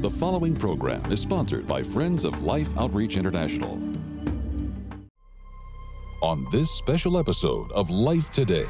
The 0.00 0.10
following 0.10 0.54
program 0.54 1.10
is 1.10 1.18
sponsored 1.20 1.66
by 1.66 1.82
Friends 1.82 2.22
of 2.22 2.44
Life 2.44 2.68
Outreach 2.78 3.16
International. 3.16 3.82
On 6.22 6.46
this 6.52 6.70
special 6.70 7.18
episode 7.18 7.72
of 7.72 7.90
Life 7.90 8.30
Today, 8.30 8.68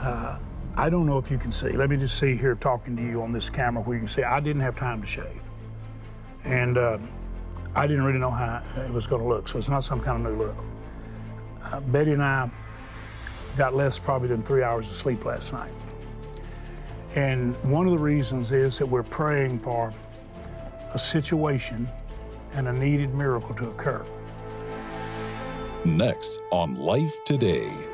uh, 0.00 0.36
I 0.74 0.90
don't 0.90 1.06
know 1.06 1.18
if 1.18 1.30
you 1.30 1.38
can 1.38 1.52
see. 1.52 1.68
Let 1.68 1.90
me 1.90 1.96
just 1.96 2.18
see 2.18 2.34
here 2.34 2.56
talking 2.56 2.96
to 2.96 3.02
you 3.04 3.22
on 3.22 3.30
this 3.30 3.48
camera 3.48 3.84
where 3.84 3.94
you 3.94 4.00
can 4.00 4.08
see 4.08 4.24
I 4.24 4.40
didn't 4.40 4.62
have 4.62 4.74
time 4.74 5.00
to 5.00 5.06
shave. 5.06 5.48
And 6.42 6.76
uh, 6.76 6.98
I 7.76 7.86
didn't 7.86 8.02
really 8.02 8.18
know 8.18 8.32
how 8.32 8.64
it 8.78 8.92
was 8.92 9.06
going 9.06 9.22
to 9.22 9.28
look, 9.28 9.46
so 9.46 9.58
it's 9.58 9.68
not 9.68 9.84
some 9.84 10.00
kind 10.00 10.26
of 10.26 10.32
new 10.32 10.44
look. 10.44 10.56
Uh, 11.62 11.78
Betty 11.78 12.14
and 12.14 12.22
I 12.24 12.50
got 13.56 13.76
less 13.76 14.00
probably 14.00 14.26
than 14.26 14.42
three 14.42 14.64
hours 14.64 14.88
of 14.88 14.96
sleep 14.96 15.24
last 15.24 15.52
night. 15.52 15.70
And 17.14 17.56
one 17.58 17.86
of 17.86 17.92
the 17.92 17.98
reasons 17.98 18.52
is 18.52 18.78
that 18.78 18.86
we're 18.86 19.02
praying 19.02 19.60
for 19.60 19.92
a 20.94 20.98
situation 20.98 21.88
and 22.54 22.68
a 22.68 22.72
needed 22.72 23.14
miracle 23.14 23.54
to 23.56 23.70
occur. 23.70 24.04
Next 25.84 26.38
on 26.50 26.76
Life 26.76 27.14
Today. 27.24 27.89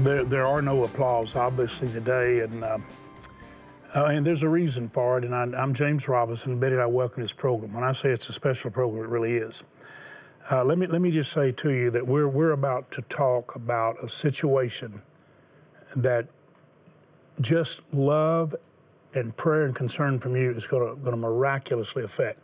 There, 0.00 0.24
there 0.24 0.46
are 0.46 0.62
no 0.62 0.84
applause, 0.84 1.36
obviously, 1.36 1.92
today, 1.92 2.40
and 2.40 2.64
uh, 2.64 2.78
uh, 3.94 4.04
and 4.06 4.26
there's 4.26 4.42
a 4.42 4.48
reason 4.48 4.88
for 4.88 5.18
it. 5.18 5.24
And 5.24 5.34
I, 5.34 5.62
am 5.62 5.74
James 5.74 6.08
Robison. 6.08 6.58
Betty 6.58 6.78
I 6.78 6.86
welcome 6.86 7.22
this 7.22 7.34
program. 7.34 7.74
When 7.74 7.84
I 7.84 7.92
say 7.92 8.10
it's 8.10 8.26
a 8.30 8.32
special 8.32 8.70
program, 8.70 9.04
it 9.04 9.08
really 9.08 9.36
is. 9.36 9.64
Uh, 10.50 10.64
let 10.64 10.78
me 10.78 10.86
let 10.86 11.02
me 11.02 11.10
just 11.10 11.30
say 11.30 11.52
to 11.52 11.70
you 11.70 11.90
that 11.90 12.06
we're 12.06 12.28
we're 12.28 12.52
about 12.52 12.90
to 12.92 13.02
talk 13.02 13.54
about 13.54 14.02
a 14.02 14.08
situation 14.08 15.02
that 15.96 16.28
just 17.42 17.82
love 17.92 18.54
and 19.12 19.36
prayer 19.36 19.66
and 19.66 19.76
concern 19.76 20.18
from 20.18 20.34
you 20.34 20.50
is 20.50 20.66
going 20.66 20.96
to 20.96 20.98
going 21.02 21.14
to 21.14 21.20
miraculously 21.20 22.04
affect. 22.04 22.40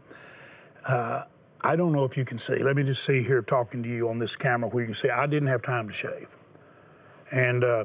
Uh, 0.86 1.23
I 1.62 1.75
don't 1.75 1.92
know 1.92 2.05
if 2.05 2.19
you 2.19 2.27
can 2.27 2.36
see. 2.36 2.62
Let 2.62 2.77
me 2.77 2.83
just 2.83 3.02
see 3.02 3.23
here 3.23 3.41
talking 3.41 3.83
to 3.83 3.89
you 3.89 4.11
on 4.11 4.19
this 4.19 4.36
camera 4.36 4.69
where 4.69 4.83
you 4.83 4.89
can 4.89 4.95
see 4.95 5.08
I 5.08 5.27
didn't 5.27 5.48
have 5.48 5.62
time 5.62 5.89
to 5.89 5.95
shave. 5.95 6.36
And 7.32 7.64
uh, 7.64 7.84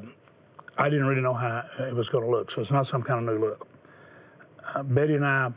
I 0.78 0.88
didn't 0.88 1.06
really 1.06 1.22
know 1.22 1.34
how 1.34 1.64
it 1.80 1.94
was 1.94 2.08
going 2.08 2.24
to 2.24 2.30
look, 2.30 2.50
so 2.50 2.60
it's 2.60 2.72
not 2.72 2.86
some 2.86 3.02
kind 3.02 3.28
of 3.28 3.34
new 3.34 3.40
look. 3.40 3.68
Uh, 4.74 4.82
Betty 4.82 5.14
and 5.14 5.26
I 5.26 5.52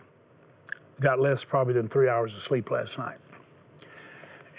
got 1.02 1.20
less 1.20 1.44
probably 1.44 1.74
than 1.74 1.88
three 1.88 2.10
hours 2.10 2.34
of 2.34 2.42
sleep 2.42 2.72
last 2.72 2.98
night. 2.98 3.18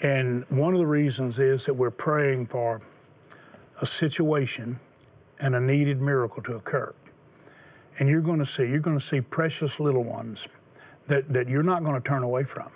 And 0.01 0.45
one 0.49 0.73
of 0.73 0.79
the 0.79 0.87
reasons 0.87 1.39
is 1.39 1.65
that 1.65 1.73
we're 1.73 1.91
praying 1.91 2.47
for 2.47 2.81
a 3.81 3.85
situation 3.85 4.79
and 5.39 5.55
a 5.55 5.59
needed 5.59 6.01
miracle 6.01 6.41
to 6.43 6.55
occur. 6.55 6.93
And 7.99 8.07
you're 8.07 8.21
going 8.21 8.39
to 8.39 8.45
see, 8.45 8.63
you're 8.63 8.79
going 8.79 8.97
to 8.97 9.03
see 9.03 9.21
precious 9.21 9.79
little 9.79 10.03
ones 10.03 10.47
that, 11.07 11.33
that 11.33 11.47
you're 11.47 11.63
not 11.63 11.83
going 11.83 11.95
to 11.95 12.01
turn 12.01 12.23
away 12.23 12.43
from. 12.43 12.71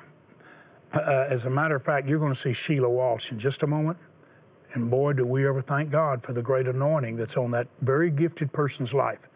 Uh, 0.93 1.25
as 1.30 1.45
a 1.45 1.49
matter 1.49 1.75
of 1.75 1.83
fact, 1.83 2.08
you're 2.08 2.19
going 2.19 2.31
to 2.31 2.38
see 2.38 2.53
Sheila 2.53 2.89
Walsh 2.89 3.31
in 3.31 3.39
just 3.39 3.63
a 3.63 3.67
moment. 3.67 3.97
And 4.73 4.89
boy, 4.89 5.14
do 5.14 5.25
we 5.25 5.45
ever 5.47 5.61
thank 5.61 5.91
God 5.91 6.23
for 6.23 6.33
the 6.33 6.41
great 6.41 6.67
anointing 6.67 7.17
that's 7.17 7.36
on 7.36 7.52
that 7.52 7.67
very 7.81 8.09
gifted 8.09 8.53
person's 8.53 8.94
life. 8.94 9.27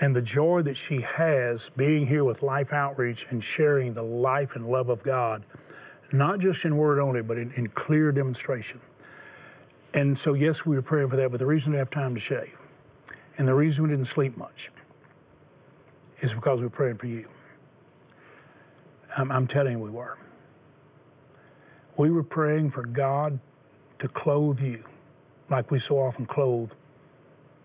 And 0.00 0.14
the 0.14 0.22
joy 0.22 0.62
that 0.62 0.76
she 0.76 1.02
has 1.02 1.70
being 1.70 2.06
here 2.06 2.24
with 2.24 2.42
Life 2.42 2.72
Outreach 2.72 3.26
and 3.30 3.42
sharing 3.42 3.92
the 3.92 4.02
life 4.02 4.54
and 4.54 4.66
love 4.66 4.88
of 4.88 5.02
God, 5.02 5.44
not 6.12 6.38
just 6.38 6.64
in 6.64 6.76
word 6.76 6.98
only, 6.98 7.22
but 7.22 7.36
in, 7.36 7.50
in 7.52 7.66
clear 7.66 8.12
demonstration. 8.12 8.80
And 9.92 10.16
so, 10.16 10.34
yes, 10.34 10.64
we 10.64 10.76
were 10.76 10.82
praying 10.82 11.08
for 11.08 11.16
that, 11.16 11.30
but 11.30 11.38
the 11.38 11.46
reason 11.46 11.72
we 11.72 11.78
have 11.78 11.90
time 11.90 12.14
to 12.14 12.20
shave 12.20 12.56
and 13.36 13.48
the 13.48 13.54
reason 13.54 13.84
we 13.84 13.90
didn't 13.90 14.06
sleep 14.06 14.36
much 14.36 14.70
is 16.20 16.32
because 16.32 16.60
we 16.60 16.66
we're 16.66 16.70
praying 16.70 16.96
for 16.96 17.06
you. 17.06 17.26
I'm, 19.16 19.32
I'm 19.32 19.46
telling 19.46 19.72
you, 19.72 19.78
we 19.78 19.90
were. 19.90 20.16
We 21.96 22.10
were 22.10 22.22
praying 22.22 22.70
for 22.70 22.84
God 22.84 23.40
to 24.00 24.08
clothe 24.08 24.60
you 24.60 24.82
like 25.48 25.70
we 25.70 25.78
so 25.78 25.98
often 25.98 26.26
clothe 26.26 26.72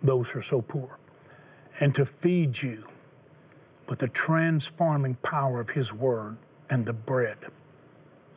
those 0.01 0.31
who 0.31 0.39
are 0.39 0.43
so 0.43 0.61
poor, 0.61 0.99
and 1.79 1.95
to 1.95 2.05
feed 2.05 2.61
you 2.61 2.85
with 3.87 3.99
the 3.99 4.07
transforming 4.07 5.15
power 5.15 5.59
of 5.59 5.71
His 5.71 5.93
Word 5.93 6.37
and 6.69 6.85
the 6.85 6.93
bread 6.93 7.37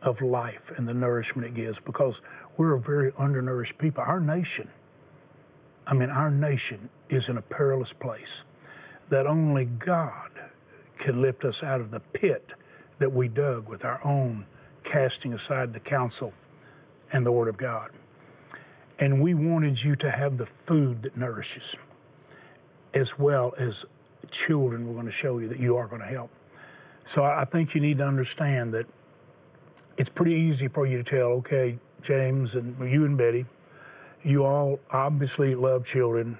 of 0.02 0.22
life 0.22 0.70
and 0.76 0.86
the 0.86 0.94
nourishment 0.94 1.48
it 1.48 1.54
gives 1.54 1.80
because 1.80 2.22
we're 2.56 2.74
a 2.74 2.80
very 2.80 3.10
undernourished 3.18 3.78
people. 3.78 4.04
Our 4.06 4.20
nation, 4.20 4.68
I 5.86 5.94
mean, 5.94 6.10
our 6.10 6.30
nation 6.30 6.90
is 7.08 7.28
in 7.28 7.36
a 7.36 7.42
perilous 7.42 7.92
place 7.92 8.44
that 9.08 9.26
only 9.26 9.64
God 9.64 10.30
can 10.98 11.20
lift 11.20 11.44
us 11.44 11.62
out 11.62 11.80
of 11.80 11.90
the 11.90 12.00
pit 12.00 12.54
that 12.98 13.12
we 13.12 13.26
dug 13.28 13.68
with 13.68 13.84
our 13.84 14.00
own 14.04 14.46
casting 14.84 15.32
aside 15.32 15.72
the 15.72 15.80
counsel 15.80 16.32
and 17.12 17.24
the 17.24 17.32
Word 17.32 17.48
of 17.48 17.56
God. 17.56 17.90
And 18.98 19.20
we 19.20 19.34
wanted 19.34 19.82
you 19.82 19.94
to 19.96 20.10
have 20.10 20.38
the 20.38 20.46
food 20.46 21.02
that 21.02 21.16
nourishes, 21.16 21.76
as 22.94 23.18
well 23.18 23.52
as 23.58 23.84
children 24.30 24.86
we're 24.86 24.94
going 24.94 25.06
to 25.06 25.12
show 25.12 25.38
you 25.38 25.48
that 25.48 25.60
you 25.60 25.76
are 25.76 25.86
going 25.86 26.02
to 26.02 26.08
help. 26.08 26.30
So 27.04 27.24
I 27.24 27.44
think 27.44 27.74
you 27.74 27.80
need 27.80 27.98
to 27.98 28.04
understand 28.04 28.74
that 28.74 28.86
it's 29.96 30.08
pretty 30.08 30.34
easy 30.34 30.68
for 30.68 30.86
you 30.86 30.98
to 30.98 31.04
tell, 31.04 31.28
okay, 31.28 31.78
James 32.02 32.54
and 32.54 32.78
you 32.90 33.04
and 33.04 33.16
Betty, 33.16 33.46
you 34.22 34.44
all 34.44 34.80
obviously 34.90 35.54
love 35.54 35.86
children. 35.86 36.36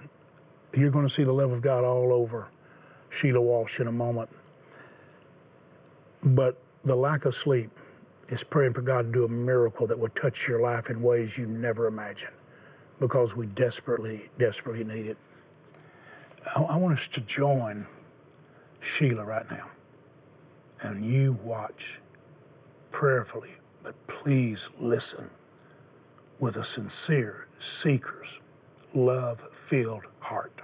You're 0.75 0.91
going 0.91 1.07
to 1.07 1.11
see 1.11 1.25
the 1.25 1.33
love 1.33 1.53
of 1.53 1.63
God 1.63 1.85
all 1.85 2.13
over 2.13 2.49
Sheila 3.11 3.41
Walsh 3.41 3.81
in 3.81 3.87
a 3.87 3.93
moment. 3.93 4.29
But 6.23 6.59
the 6.83 6.97
lack 6.97 7.25
of 7.25 7.35
sleep, 7.35 7.71
is 8.29 8.45
praying 8.45 8.75
for 8.75 8.83
God 8.83 9.07
to 9.07 9.13
do 9.13 9.25
a 9.25 9.29
miracle 9.29 9.87
that 9.89 9.99
would 9.99 10.15
touch 10.15 10.49
your 10.49 10.61
life 10.61 10.91
in 10.91 11.03
ways 11.03 11.39
you 11.39 11.47
never 11.47 11.87
imagined 11.87 12.35
because 13.01 13.37
we 13.37 13.47
desperately, 13.47 14.31
desperately 14.39 14.85
need 14.85 15.07
it. 15.07 15.19
I, 16.57 16.63
I 16.63 16.77
want 16.77 16.95
us 16.95 17.09
to 17.09 17.21
join 17.23 17.87
Sheila 18.81 19.25
right 19.25 19.51
now 19.51 19.69
and 20.83 21.05
you 21.05 21.39
watch 21.43 22.01
prayerfully, 22.91 23.55
but 23.83 23.95
please 24.09 24.71
listen 24.79 25.31
with 26.41 26.57
a 26.57 26.65
sincere, 26.65 27.49
seeker's, 27.59 28.41
love 28.95 29.41
filled 29.41 30.05
heart. 30.21 30.63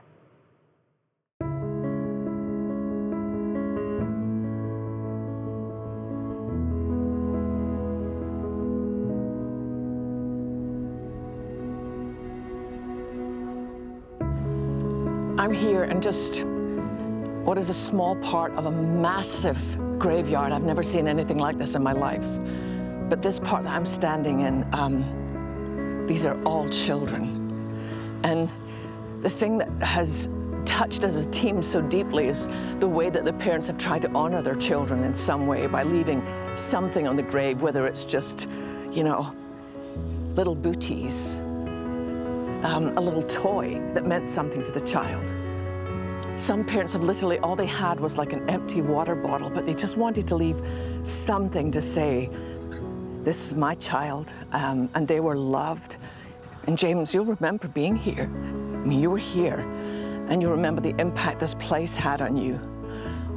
I'm 15.95 16.01
just 16.01 16.43
what 16.43 17.57
is 17.57 17.71
a 17.71 17.75
small 17.75 18.17
part 18.17 18.53
of 18.55 18.67
a 18.67 18.71
massive 18.73 19.61
graveyard. 19.97 20.51
I've 20.51 20.65
never 20.65 20.83
seen 20.83 21.07
anything 21.07 21.39
like 21.39 21.57
this 21.57 21.77
in 21.77 21.85
my 21.85 21.93
life. 21.93 22.27
But 23.09 23.23
this 23.23 23.39
part 23.39 23.63
that 23.63 23.73
I'm 23.73 23.87
standing 23.87 24.41
in, 24.41 24.67
um, 24.73 26.05
these 26.09 26.27
are 26.27 26.37
all 26.43 26.69
children. 26.69 28.19
And 28.25 28.51
the 29.21 29.29
thing 29.29 29.57
that 29.59 29.71
has 29.85 30.29
touched 30.65 31.05
us 31.05 31.15
as 31.15 31.27
a 31.27 31.31
team 31.31 31.63
so 31.63 31.81
deeply 31.81 32.27
is 32.27 32.49
the 32.81 32.89
way 32.89 33.09
that 33.09 33.25
the 33.25 33.33
parents 33.33 33.69
have 33.69 33.79
tried 33.79 34.03
to 34.03 34.11
honor 34.15 34.43
their 34.43 34.57
children 34.57 35.05
in 35.05 35.15
some 35.15 35.47
way 35.47 35.69
by 35.69 35.85
leaving 35.85 36.27
something 36.57 37.07
on 37.07 37.15
the 37.15 37.23
grave, 37.23 37.63
whether 37.63 37.87
it's 37.87 38.05
just, 38.05 38.49
you 38.91 39.05
know, 39.05 39.33
little 40.35 40.57
booties 40.57 41.37
um, 42.65 42.97
a 42.97 43.01
little 43.01 43.23
toy 43.23 43.81
that 43.93 44.07
meant 44.07 44.27
something 44.27 44.65
to 44.65 44.73
the 44.73 44.81
child. 44.81 45.33
Some 46.37 46.65
parents 46.65 46.93
have 46.95 47.05
literally 47.05 47.39
all 47.39 47.55
they 47.55 47.67
had 47.67 48.01
was 48.01 48.19
like 48.19 48.33
an 48.33 48.51
empty 48.51 48.83
water 48.83 49.15
bottle, 49.15 49.51
but 49.51 49.67
they 49.67 49.75
just 49.75 49.97
wanted 49.97 50.27
to 50.27 50.35
leave 50.35 50.61
something 51.05 51.71
to 51.71 51.81
say, 51.81 52.29
This 53.23 53.47
is 53.47 53.55
my 53.55 53.75
child, 53.75 54.35
um, 54.51 54.91
and 54.97 55.07
they 55.07 55.21
were 55.21 55.37
loved. 55.37 55.97
And 56.67 56.77
James, 56.77 57.15
you'll 57.15 57.25
remember 57.25 57.69
being 57.69 57.95
here. 57.95 58.25
I 58.25 58.79
mean, 58.79 59.01
you 59.01 59.11
were 59.11 59.19
here, 59.19 59.61
and 60.29 60.43
you 60.43 60.51
remember 60.51 60.81
the 60.81 61.01
impact 61.01 61.39
this 61.39 61.55
place 61.55 61.95
had 61.95 62.21
on 62.21 62.37
you. 62.37 62.57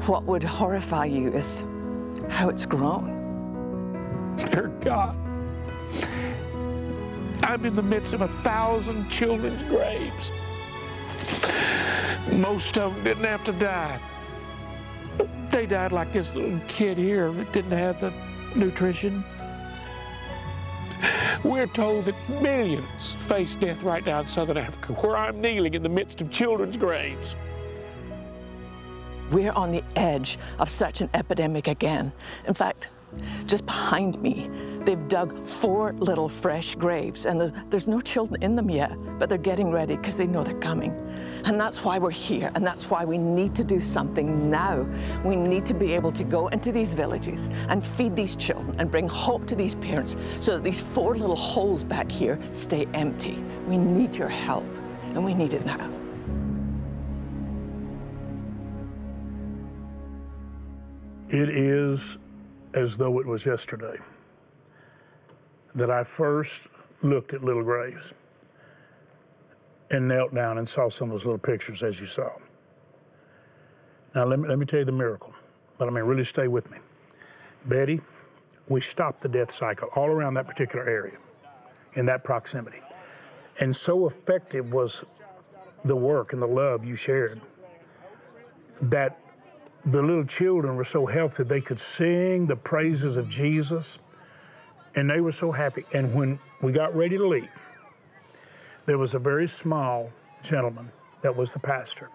What 0.08 0.24
would 0.24 0.44
horrify 0.44 1.06
you 1.06 1.32
is 1.32 1.64
how 2.30 2.50
it's 2.50 2.66
grown. 2.66 4.36
Dear 4.38 4.70
God, 4.82 5.16
I'm 7.44 7.64
in 7.64 7.76
the 7.76 7.84
midst 7.84 8.14
of 8.14 8.22
a 8.22 8.28
thousand 8.42 9.08
children's 9.10 9.62
graves. 9.70 10.32
Most 12.34 12.78
of 12.78 12.94
them 12.94 13.04
didn't 13.04 13.24
have 13.24 13.44
to 13.46 13.52
die. 13.54 14.00
They 15.50 15.66
died 15.66 15.92
like 15.92 16.14
this 16.14 16.34
little 16.36 16.60
kid 16.68 16.98
here 16.98 17.32
that 17.32 17.52
didn't 17.52 17.72
have 17.72 18.00
the 18.00 18.14
nutrition. 18.56 19.24
We're 21.44 21.68
told 21.68 22.06
that 22.06 22.16
millions 22.42 23.14
face 23.28 23.56
death 23.56 23.82
right 23.84 24.06
now 24.06 24.22
in 24.22 24.28
southern 24.28 24.58
Africa, 24.58 24.94
where 24.94 25.16
I'm 25.16 25.40
kneeling 25.40 25.74
in 25.74 25.84
the 25.84 25.90
midst 25.90 26.22
of 26.22 26.32
children's 26.32 26.78
graves. 26.78 27.36
We're 29.32 29.52
on 29.52 29.72
the 29.72 29.84
edge 29.96 30.38
of 30.60 30.70
such 30.70 31.02
an 31.02 31.10
epidemic 31.14 31.68
again. 31.68 32.12
In 32.48 32.54
fact, 32.54 32.90
just 33.46 33.66
behind 33.66 34.22
me, 34.22 34.50
they've 34.88 35.08
dug 35.10 35.46
four 35.46 35.92
little 36.00 36.30
fresh 36.30 36.74
graves, 36.76 37.26
and 37.26 37.52
there's, 37.70 37.88
no 37.90 38.00
children 38.00 38.42
in 38.42 38.56
them 38.56 38.70
yet, 38.70 38.98
but 39.20 39.28
they're 39.28 39.38
getting 39.38 39.70
ready 39.70 39.98
because 39.98 40.16
they 40.16 40.26
know 40.26 40.44
they're 40.44 40.60
coming. 40.60 40.92
And 41.44 41.60
that's 41.60 41.84
why 41.84 42.00
we're 42.00 42.10
here, 42.10 42.50
and 42.56 42.66
that's 42.66 42.90
why 42.90 43.04
we 43.04 43.18
need 43.18 43.54
to 43.56 43.66
do 43.66 43.82
something 43.82 44.50
now. 44.50 44.88
We 45.26 45.36
need 45.36 45.66
to 45.66 45.74
be 45.74 45.94
able 45.94 46.14
to 46.14 46.24
go 46.24 46.48
into 46.48 46.72
these 46.72 46.94
villages 46.94 47.50
and 47.68 47.86
feed 47.86 48.16
these 48.16 48.38
children 48.38 48.80
and 48.80 48.90
bring 48.90 49.10
hope 49.10 49.46
to 49.48 49.56
these 49.56 49.76
parents 49.76 50.16
so 50.40 50.54
that 50.54 50.64
these 50.64 50.80
four 50.80 51.18
little 51.18 51.36
holes 51.36 51.84
back 51.84 52.10
here 52.10 52.40
stay 52.54 52.88
empty. 52.94 53.44
We 53.68 53.78
need 53.78 54.16
your 54.16 54.30
help, 54.30 54.66
and 55.14 55.24
we 55.24 55.34
need 55.34 55.54
it 55.54 55.66
now. 55.66 55.92
It 61.28 61.50
is 61.50 62.20
as 62.74 62.96
though 62.96 63.20
it 63.20 63.26
was 63.26 63.46
yesterday 63.46 63.98
that 65.78 65.92
I 65.92 66.04
first 66.04 66.68
looked 67.04 67.34
at 67.34 67.44
little 67.44 67.64
graves 67.64 68.14
and 69.92 70.08
knelt 70.08 70.34
down 70.34 70.58
and 70.58 70.68
saw 70.68 70.90
some 70.90 71.10
of 71.10 71.14
those 71.14 71.26
little 71.26 71.40
pictures 71.40 71.84
as 71.84 72.02
you 72.02 72.08
saw. 72.08 72.32
Now, 74.16 74.26
let 74.26 74.40
me, 74.40 74.50
let 74.50 74.58
me 74.58 74.66
tell 74.66 74.80
you 74.80 74.86
the 74.86 74.92
miracle, 74.92 75.34
but 75.78 75.88
I 75.88 75.92
mean, 75.92 76.04
really 76.04 76.24
stay 76.24 76.48
with 76.48 76.72
me. 76.72 76.80
Betty, 77.66 78.02
we 78.68 78.82
stopped 78.82 79.22
the 79.22 79.30
death 79.30 79.52
cycle 79.52 79.90
all 79.96 80.08
around 80.08 80.34
that 80.34 80.48
particular 80.48 80.88
area 80.90 81.18
in 81.94 82.08
that 82.08 82.24
proximity. 82.24 82.80
And 83.60 83.76
so 83.76 84.08
effective 84.08 84.74
was 84.74 85.06
the 85.86 85.96
work 85.96 86.34
and 86.34 86.42
the 86.42 86.48
love 86.48 86.84
you 86.86 86.96
shared 86.96 87.40
that 88.82 89.20
the 89.86 90.02
little 90.02 90.26
children 90.26 90.76
were 90.76 90.84
so 90.84 91.06
healthy 91.06 91.44
they 91.44 91.62
could 91.62 91.80
sing 91.80 92.48
the 92.48 92.56
praises 92.56 93.16
of 93.16 93.30
Jesus 93.30 94.00
and 94.96 95.10
they 95.10 95.22
were 95.22 95.32
so 95.32 95.52
happy. 95.52 95.86
And 95.94 96.14
when 96.14 96.40
we 96.62 96.72
got 96.72 96.96
ready 96.96 97.18
to 97.18 97.28
leave, 97.28 97.50
there 98.86 98.98
was 98.98 99.14
a 99.14 99.20
very 99.20 99.48
small 99.48 100.12
gentleman 100.42 100.92
that 101.22 101.36
was 101.36 101.54
the 101.54 101.60
pastor. 101.60 102.10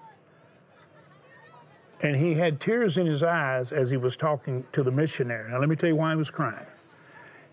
And 2.02 2.16
he 2.16 2.34
had 2.34 2.60
tears 2.60 2.98
in 2.98 3.06
his 3.06 3.22
eyes 3.22 3.70
as 3.70 3.90
he 3.90 3.96
was 3.96 4.16
talking 4.16 4.64
to 4.72 4.82
the 4.82 4.90
missionary. 4.90 5.50
Now, 5.50 5.58
let 5.58 5.68
me 5.68 5.76
tell 5.76 5.88
you 5.88 5.96
why 5.96 6.10
he 6.10 6.16
was 6.16 6.30
crying. 6.30 6.66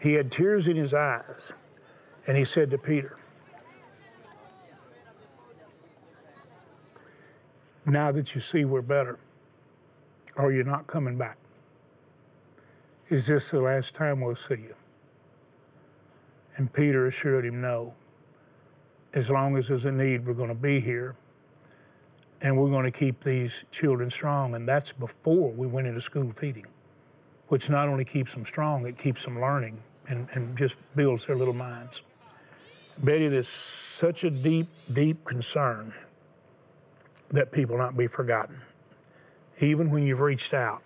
He 0.01 0.13
had 0.13 0.31
tears 0.31 0.68
in 0.68 0.77
his 0.77 0.94
eyes, 0.94 1.54
and 2.25 2.38
he 2.38 2.44
said 2.44 2.71
to 2.71 2.77
Peter, 2.77 3.18
Now 7.86 8.12
that 8.12 8.36
you 8.36 8.42
see 8.42 8.66
we're 8.66 8.81
better, 8.81 9.19
are 10.38 10.51
you 10.51 10.63
not 10.63 10.88
coming 10.88 11.18
back? 11.18 11.38
Is 13.10 13.27
this 13.27 13.51
the 13.51 13.62
last 13.62 13.95
time 13.95 14.21
we'll 14.21 14.36
see 14.36 14.56
you? 14.56 14.75
And 16.55 16.71
Peter 16.71 17.05
assured 17.05 17.45
him, 17.45 17.61
No. 17.61 17.95
As 19.13 19.31
long 19.31 19.57
as 19.57 19.69
there's 19.69 19.85
a 19.85 19.91
need, 19.91 20.25
we're 20.25 20.33
going 20.33 20.49
to 20.49 20.55
be 20.55 20.79
here. 20.79 21.15
And 22.41 22.57
we're 22.57 22.69
going 22.69 22.85
to 22.85 22.91
keep 22.91 23.21
these 23.21 23.65
children 23.71 24.09
strong. 24.09 24.55
And 24.55 24.67
that's 24.67 24.93
before 24.93 25.51
we 25.51 25.67
went 25.67 25.87
into 25.87 25.99
school 25.99 26.31
feeding, 26.31 26.67
which 27.47 27.69
not 27.69 27.89
only 27.89 28.05
keeps 28.05 28.33
them 28.33 28.45
strong, 28.45 28.85
it 28.85 28.97
keeps 28.97 29.25
them 29.25 29.41
learning 29.41 29.79
and, 30.07 30.27
and 30.33 30.57
just 30.57 30.77
builds 30.95 31.25
their 31.25 31.35
little 31.35 31.53
minds. 31.53 32.03
Betty, 32.97 33.27
there's 33.29 33.47
such 33.47 34.23
a 34.23 34.29
deep, 34.29 34.67
deep 34.91 35.23
concern 35.23 35.93
that 37.29 37.51
people 37.51 37.77
not 37.77 37.95
be 37.95 38.07
forgotten, 38.07 38.61
even 39.59 39.89
when 39.89 40.03
you've 40.03 40.21
reached 40.21 40.53
out 40.53 40.83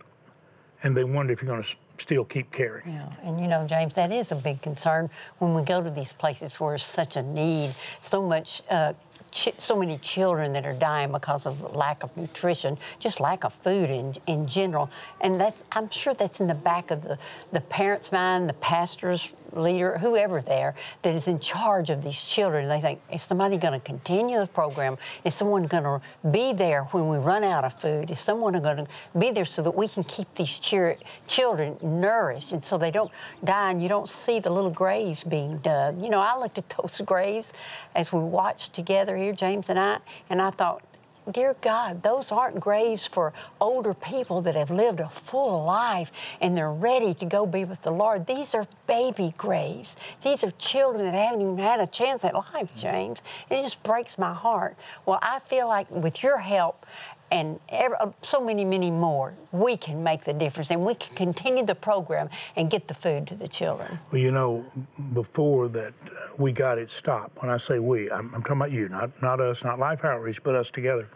and 0.83 0.95
they 0.95 1.03
wonder 1.03 1.33
if 1.33 1.41
you're 1.41 1.47
going 1.47 1.63
to 1.63 1.75
still 1.97 2.25
keep 2.25 2.51
caring. 2.51 2.93
Yeah, 2.93 3.13
and 3.23 3.39
you 3.39 3.47
know, 3.47 3.65
James, 3.67 3.93
that 3.95 4.11
is 4.11 4.31
a 4.31 4.35
big 4.35 4.61
concern 4.61 5.09
when 5.39 5.53
we 5.53 5.61
go 5.61 5.81
to 5.81 5.89
these 5.89 6.13
places 6.13 6.59
where 6.59 6.71
there's 6.71 6.85
such 6.85 7.15
a 7.15 7.21
need, 7.23 7.73
so 8.01 8.21
much. 8.21 8.61
Uh, 8.69 8.93
ch- 9.31 9.53
so 9.57 9.75
many 9.75 9.97
children 9.97 10.53
that 10.53 10.65
are 10.65 10.73
dying 10.73 11.11
because 11.11 11.45
of 11.45 11.75
lack 11.75 12.03
of 12.03 12.15
nutrition, 12.15 12.77
just 12.99 13.19
lack 13.19 13.43
of 13.43 13.53
food 13.53 13.89
in, 13.89 14.15
in 14.27 14.47
general. 14.47 14.89
And 15.21 15.39
that's, 15.39 15.63
I'm 15.71 15.89
sure 15.89 16.13
that's 16.13 16.39
in 16.39 16.47
the 16.47 16.53
back 16.53 16.91
of 16.91 17.03
the, 17.03 17.17
the 17.51 17.61
parents' 17.61 18.11
mind, 18.11 18.49
the 18.49 18.53
pastor's 18.53 19.33
leader, 19.55 19.97
whoever 19.97 20.41
there 20.41 20.75
that 21.01 21.13
is 21.13 21.27
in 21.27 21.39
charge 21.39 21.89
of 21.89 22.01
these 22.01 22.21
children. 22.23 22.67
They 22.67 22.81
think, 22.81 23.01
is 23.11 23.23
somebody 23.23 23.57
going 23.57 23.73
to 23.73 23.85
continue 23.85 24.39
the 24.39 24.47
program? 24.47 24.97
Is 25.23 25.33
someone 25.33 25.67
going 25.67 25.83
to 25.83 26.01
be 26.31 26.53
there 26.53 26.83
when 26.85 27.07
we 27.07 27.17
run 27.17 27.43
out 27.43 27.63
of 27.63 27.79
food? 27.79 28.11
Is 28.11 28.19
someone 28.19 28.53
going 28.61 28.77
to 28.77 28.87
be 29.17 29.31
there 29.31 29.45
so 29.45 29.61
that 29.61 29.75
we 29.75 29.87
can 29.87 30.03
keep 30.03 30.33
these 30.35 30.59
cheer- 30.59 30.97
children 31.27 31.77
nourished 31.81 32.51
and 32.51 32.63
so 32.63 32.77
they 32.77 32.91
don't 32.91 33.11
die 33.43 33.71
and 33.71 33.81
you 33.81 33.89
don't 33.89 34.09
see 34.09 34.39
the 34.39 34.49
little 34.49 34.71
graves 34.71 35.23
being 35.23 35.57
dug? 35.59 36.01
You 36.01 36.09
know, 36.09 36.19
I 36.19 36.37
looked 36.37 36.57
at 36.57 36.69
those 36.81 37.01
graves 37.05 37.53
as 37.95 38.11
we 38.11 38.19
watched 38.19 38.73
together 38.73 39.15
here, 39.17 39.33
James 39.33 39.69
and 39.69 39.79
I, 39.79 39.99
and 40.29 40.41
I 40.41 40.49
thought, 40.51 40.83
Dear 41.31 41.55
God, 41.61 42.03
those 42.03 42.33
aren't 42.33 42.59
graves 42.59 43.05
for 43.05 43.31
older 43.61 43.93
people 43.93 44.41
that 44.41 44.55
have 44.55 44.69
lived 44.69 44.99
a 44.99 45.07
full 45.07 45.63
life 45.63 46.11
and 46.41 46.55
they're 46.57 46.71
ready 46.71 47.13
to 47.13 47.25
go 47.25 47.45
be 47.45 47.63
with 47.63 47.81
the 47.81 47.91
Lord. 47.91 48.27
These 48.27 48.53
are 48.53 48.67
baby 48.87 49.33
graves. 49.37 49.95
These 50.21 50.43
are 50.43 50.51
children 50.51 51.05
that 51.05 51.13
haven't 51.13 51.41
even 51.41 51.57
had 51.57 51.79
a 51.79 51.87
chance 51.87 52.25
at 52.25 52.33
life, 52.33 52.69
James. 52.75 53.21
It 53.49 53.61
just 53.61 53.81
breaks 53.83 54.17
my 54.17 54.33
heart. 54.33 54.75
Well, 55.05 55.19
I 55.21 55.39
feel 55.39 55.67
like 55.67 55.89
with 55.89 56.23
your 56.23 56.39
help 56.39 56.85
and 57.31 57.59
ever, 57.69 57.99
uh, 57.99 58.11
so 58.21 58.39
many, 58.39 58.63
many 58.63 58.91
more, 58.91 59.33
we 59.51 59.75
can 59.75 60.03
make 60.03 60.23
the 60.23 60.33
difference 60.33 60.69
and 60.69 60.85
we 60.85 60.93
can 60.93 61.15
continue 61.15 61.65
the 61.65 61.75
program 61.75 62.29
and 62.55 62.69
get 62.69 62.87
the 62.87 62.93
food 62.93 63.25
to 63.27 63.35
the 63.35 63.47
children. 63.47 63.97
Well, 64.11 64.21
you 64.21 64.31
know, 64.31 64.65
before 65.13 65.67
that 65.69 65.93
uh, 66.05 66.33
we 66.37 66.51
got 66.51 66.77
it 66.77 66.89
stopped, 66.89 67.41
when 67.41 67.49
I 67.49 67.57
say 67.57 67.79
we, 67.79 68.09
I'm, 68.11 68.33
I'm 68.35 68.41
talking 68.43 68.57
about 68.57 68.71
you, 68.71 68.87
not, 68.87 69.19
not 69.21 69.39
us, 69.39 69.63
not 69.63 69.79
Life 69.79 70.05
Outreach, 70.05 70.43
but 70.43 70.53
us 70.55 70.69
together. 70.69 71.07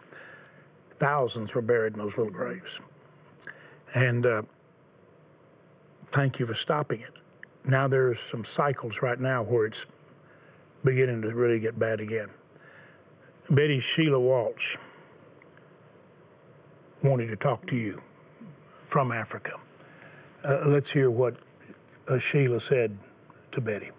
Thousands 0.98 1.54
were 1.54 1.62
buried 1.62 1.92
in 1.92 2.00
those 2.00 2.18
little 2.18 2.32
graves. 2.32 2.80
And 3.94 4.26
uh, 4.26 4.42
thank 6.10 6.40
you 6.40 6.46
for 6.46 6.54
stopping 6.54 7.00
it. 7.00 7.12
Now 7.64 7.86
there's 7.86 8.18
some 8.18 8.42
cycles 8.42 9.02
right 9.02 9.20
now 9.20 9.44
where 9.44 9.66
it's 9.66 9.86
beginning 10.82 11.22
to 11.22 11.34
really 11.34 11.60
get 11.60 11.78
bad 11.78 12.00
again. 12.00 12.30
Betty 13.50 13.78
Sheila 13.78 14.18
Walsh 14.18 14.76
wanted 17.02 17.26
to 17.28 17.36
talk 17.36 17.66
to 17.66 17.76
you 17.76 18.02
from 18.84 19.12
Africa. 19.12 19.52
Uh, 20.44 20.64
let's 20.66 20.90
hear 20.90 21.10
what 21.10 21.36
uh, 22.08 22.18
Sheila 22.18 22.60
said 22.60 22.96
to 23.50 23.60
Betty. 23.60 23.90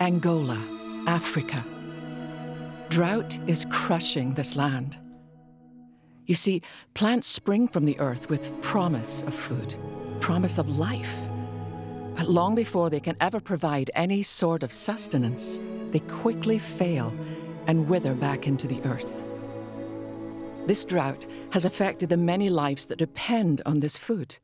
Angola, 0.00 0.62
Africa. 1.06 1.62
Drought 2.88 3.38
is 3.46 3.66
crushing 3.70 4.34
this 4.34 4.56
land. 4.56 4.96
You 6.26 6.34
see, 6.34 6.62
plants 6.94 7.28
spring 7.28 7.68
from 7.68 7.84
the 7.84 7.98
earth 8.00 8.30
with 8.30 8.62
promise 8.62 9.22
of 9.22 9.34
food, 9.34 9.74
promise 10.20 10.58
of 10.58 10.78
life. 10.78 11.16
But 12.16 12.28
long 12.28 12.54
before 12.54 12.90
they 12.90 13.00
can 13.00 13.16
ever 13.20 13.40
provide 13.40 13.90
any 13.94 14.22
sort 14.22 14.62
of 14.62 14.72
sustenance, 14.72 15.58
they 15.90 16.00
quickly 16.00 16.58
fail 16.58 17.12
and 17.66 17.88
wither 17.88 18.14
back 18.14 18.46
into 18.46 18.66
the 18.66 18.82
earth. 18.82 19.22
This 20.68 20.84
drought 20.84 21.24
has 21.52 21.64
affected 21.64 22.10
the 22.10 22.18
many 22.18 22.50
lives 22.50 22.84
that 22.86 22.98
depend 22.98 23.62
on 23.64 23.80
this 23.80 23.96
food, 23.96 24.36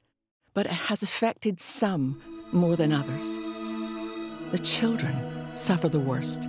but 0.55 0.65
it 0.65 0.73
has 0.73 1.03
affected 1.03 1.61
some 1.61 2.19
more 2.51 2.77
than 2.77 2.95
others. 2.95 3.37
The 4.51 4.59
children 4.59 5.13
suffer 5.55 5.87
the 5.91 6.01
worst. 6.01 6.49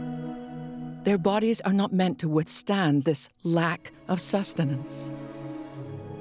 Their 1.03 1.17
bodies 1.17 1.60
are 1.60 1.74
not 1.74 1.91
meant 1.91 2.20
to 2.20 2.29
withstand 2.29 3.03
this 3.03 3.27
lack 3.44 3.91
of 4.08 4.22
sustenance. 4.22 5.12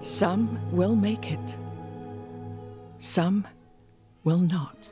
Some 0.00 0.58
will 0.73 0.96
make 0.96 1.30
it, 1.30 1.56
some 2.99 3.46
will 4.25 4.40
not. 4.40 4.90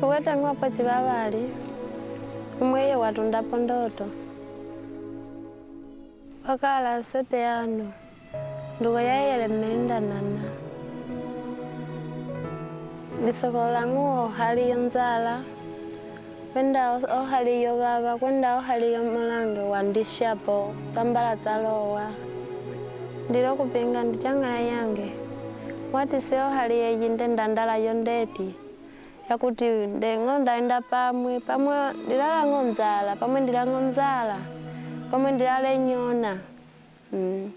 kukwetang'wa 0.00 0.54
pochi 0.54 0.82
vavali 0.82 1.48
umweye 2.60 2.96
watundapo 2.96 3.56
ndoto 3.56 4.27
wakala 6.48 7.02
sete 7.02 7.38
yanu. 7.40 7.92
Ndugu 8.80 8.98
yayele 8.98 9.48
mmelindanana 9.48 10.42
lisoko 13.26 13.58
lang'uo 13.74 14.28
haliyo 14.28 14.76
nzala. 14.76 15.40
Kwenda 16.52 16.90
ohali 16.92 17.12
ohaliyo 17.18 17.72
baba 17.78 18.16
kwenda 18.18 18.56
ohaliyo 18.56 19.02
mulange 19.04 19.60
wandishapo 19.60 20.72
tsambala 20.92 21.36
tsalowa 21.36 22.06
ndilo 23.30 23.54
kupinga 23.56 24.02
ndichangala 24.04 24.60
yange. 24.60 25.12
Wati 25.92 26.20
se 26.20 26.40
ohaliye 26.40 26.92
yinde 27.00 27.26
ndandalayo 27.28 27.94
ndeti. 27.94 28.54
Yakuti 29.30 29.64
ndengo 29.68 30.38
ndaenda 30.38 30.80
pamwe 30.80 31.40
pamwe 31.40 31.76
ndilalango 32.06 32.62
nzala 32.62 33.16
pamwe 33.16 33.40
ndilango 33.40 33.80
nzala 33.80 34.36
pamwe 35.10 35.32
ndilale 35.32 35.78
nyona 35.78 36.32
mm. 37.12 37.50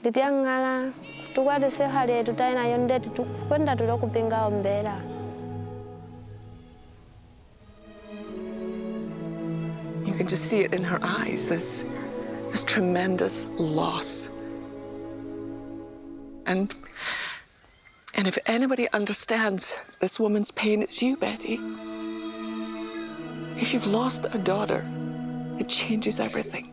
ndityang'ala 0.00 0.92
tukwati 1.34 1.70
se 1.76 1.84
ohaliye 1.84 2.24
tutainayo 2.24 2.78
ndeti 2.78 3.08
tu- 3.10 3.24
kwenda 3.48 3.76
You 10.06 10.14
can 10.14 10.26
just 10.26 10.44
see 10.50 10.60
it 10.60 10.72
in 10.72 10.84
her 10.84 10.98
eyes 11.02 11.48
this, 11.48 11.84
this 12.50 12.64
tremendous 12.64 13.46
loss. 13.58 14.30
And, 16.46 16.74
and 18.14 18.26
if 18.26 18.38
anybody 18.46 18.88
understands 18.92 19.76
this 20.00 20.18
woman's 20.18 20.50
pain, 20.50 20.82
it's 20.82 21.02
you, 21.02 21.16
Betty. 21.16 21.60
If 23.60 23.74
you've 23.74 23.86
lost 23.86 24.26
a 24.32 24.38
daughter, 24.38 24.82
it 25.58 25.68
changes 25.68 26.20
everything. 26.20 26.72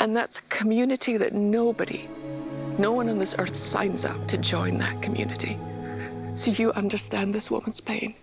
And 0.00 0.16
that's 0.16 0.38
a 0.38 0.42
community 0.42 1.16
that 1.16 1.32
nobody, 1.32 2.08
no 2.78 2.92
one 2.92 3.08
on 3.08 3.18
this 3.18 3.34
earth 3.38 3.54
signs 3.54 4.04
up 4.04 4.26
to 4.28 4.38
join 4.38 4.76
that 4.78 5.00
community. 5.00 5.56
So 6.34 6.50
you 6.50 6.72
understand 6.72 7.32
this 7.32 7.50
woman's 7.50 7.80
pain. 7.80 8.14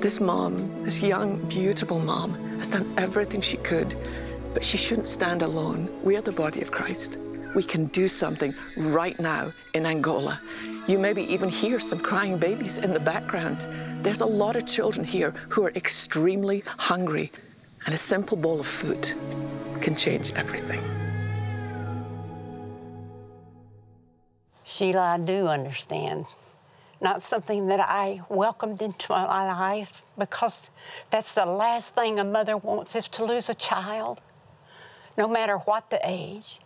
This 0.00 0.20
mom, 0.20 0.84
this 0.84 1.02
young, 1.02 1.38
beautiful 1.48 1.98
mom, 1.98 2.34
has 2.58 2.68
done 2.68 2.92
everything 2.96 3.40
she 3.40 3.58
could, 3.58 3.94
but 4.54 4.64
she 4.64 4.76
shouldn't 4.76 5.08
stand 5.08 5.42
alone. 5.42 5.88
We 6.02 6.16
are 6.16 6.22
the 6.22 6.32
body 6.32 6.62
of 6.62 6.70
Christ. 6.70 7.18
We 7.54 7.62
can 7.62 7.86
do 7.86 8.08
something 8.08 8.52
right 8.78 9.18
now 9.20 9.48
in 9.74 9.86
Angola. 9.86 10.40
You 10.86 10.98
maybe 10.98 11.22
even 11.32 11.48
hear 11.48 11.80
some 11.80 11.98
crying 11.98 12.38
babies 12.38 12.78
in 12.78 12.92
the 12.92 13.00
background. 13.00 13.58
There's 14.02 14.20
a 14.20 14.26
lot 14.26 14.56
of 14.56 14.66
children 14.66 15.06
here 15.06 15.30
who 15.48 15.64
are 15.64 15.70
extremely 15.70 16.62
hungry, 16.66 17.32
and 17.86 17.94
a 17.94 17.98
simple 17.98 18.36
bowl 18.36 18.60
of 18.60 18.66
food 18.66 19.12
can 19.80 19.94
change 19.94 20.32
everything. 20.34 20.82
Sheila, 24.64 25.00
I 25.00 25.18
do 25.18 25.46
understand. 25.46 26.26
Not 27.00 27.22
something 27.22 27.68
that 27.68 27.80
I 27.80 28.22
welcomed 28.28 28.82
into 28.82 29.12
my 29.12 29.24
life 29.24 30.02
because 30.18 30.68
that's 31.10 31.32
the 31.32 31.46
last 31.46 31.94
thing 31.94 32.18
a 32.18 32.24
mother 32.24 32.56
wants 32.56 32.96
is 32.96 33.06
to 33.08 33.24
lose 33.24 33.48
a 33.48 33.54
child, 33.54 34.20
no 35.16 35.28
matter 35.28 35.58
what 35.58 35.88
the 35.90 36.00
age. 36.02 36.58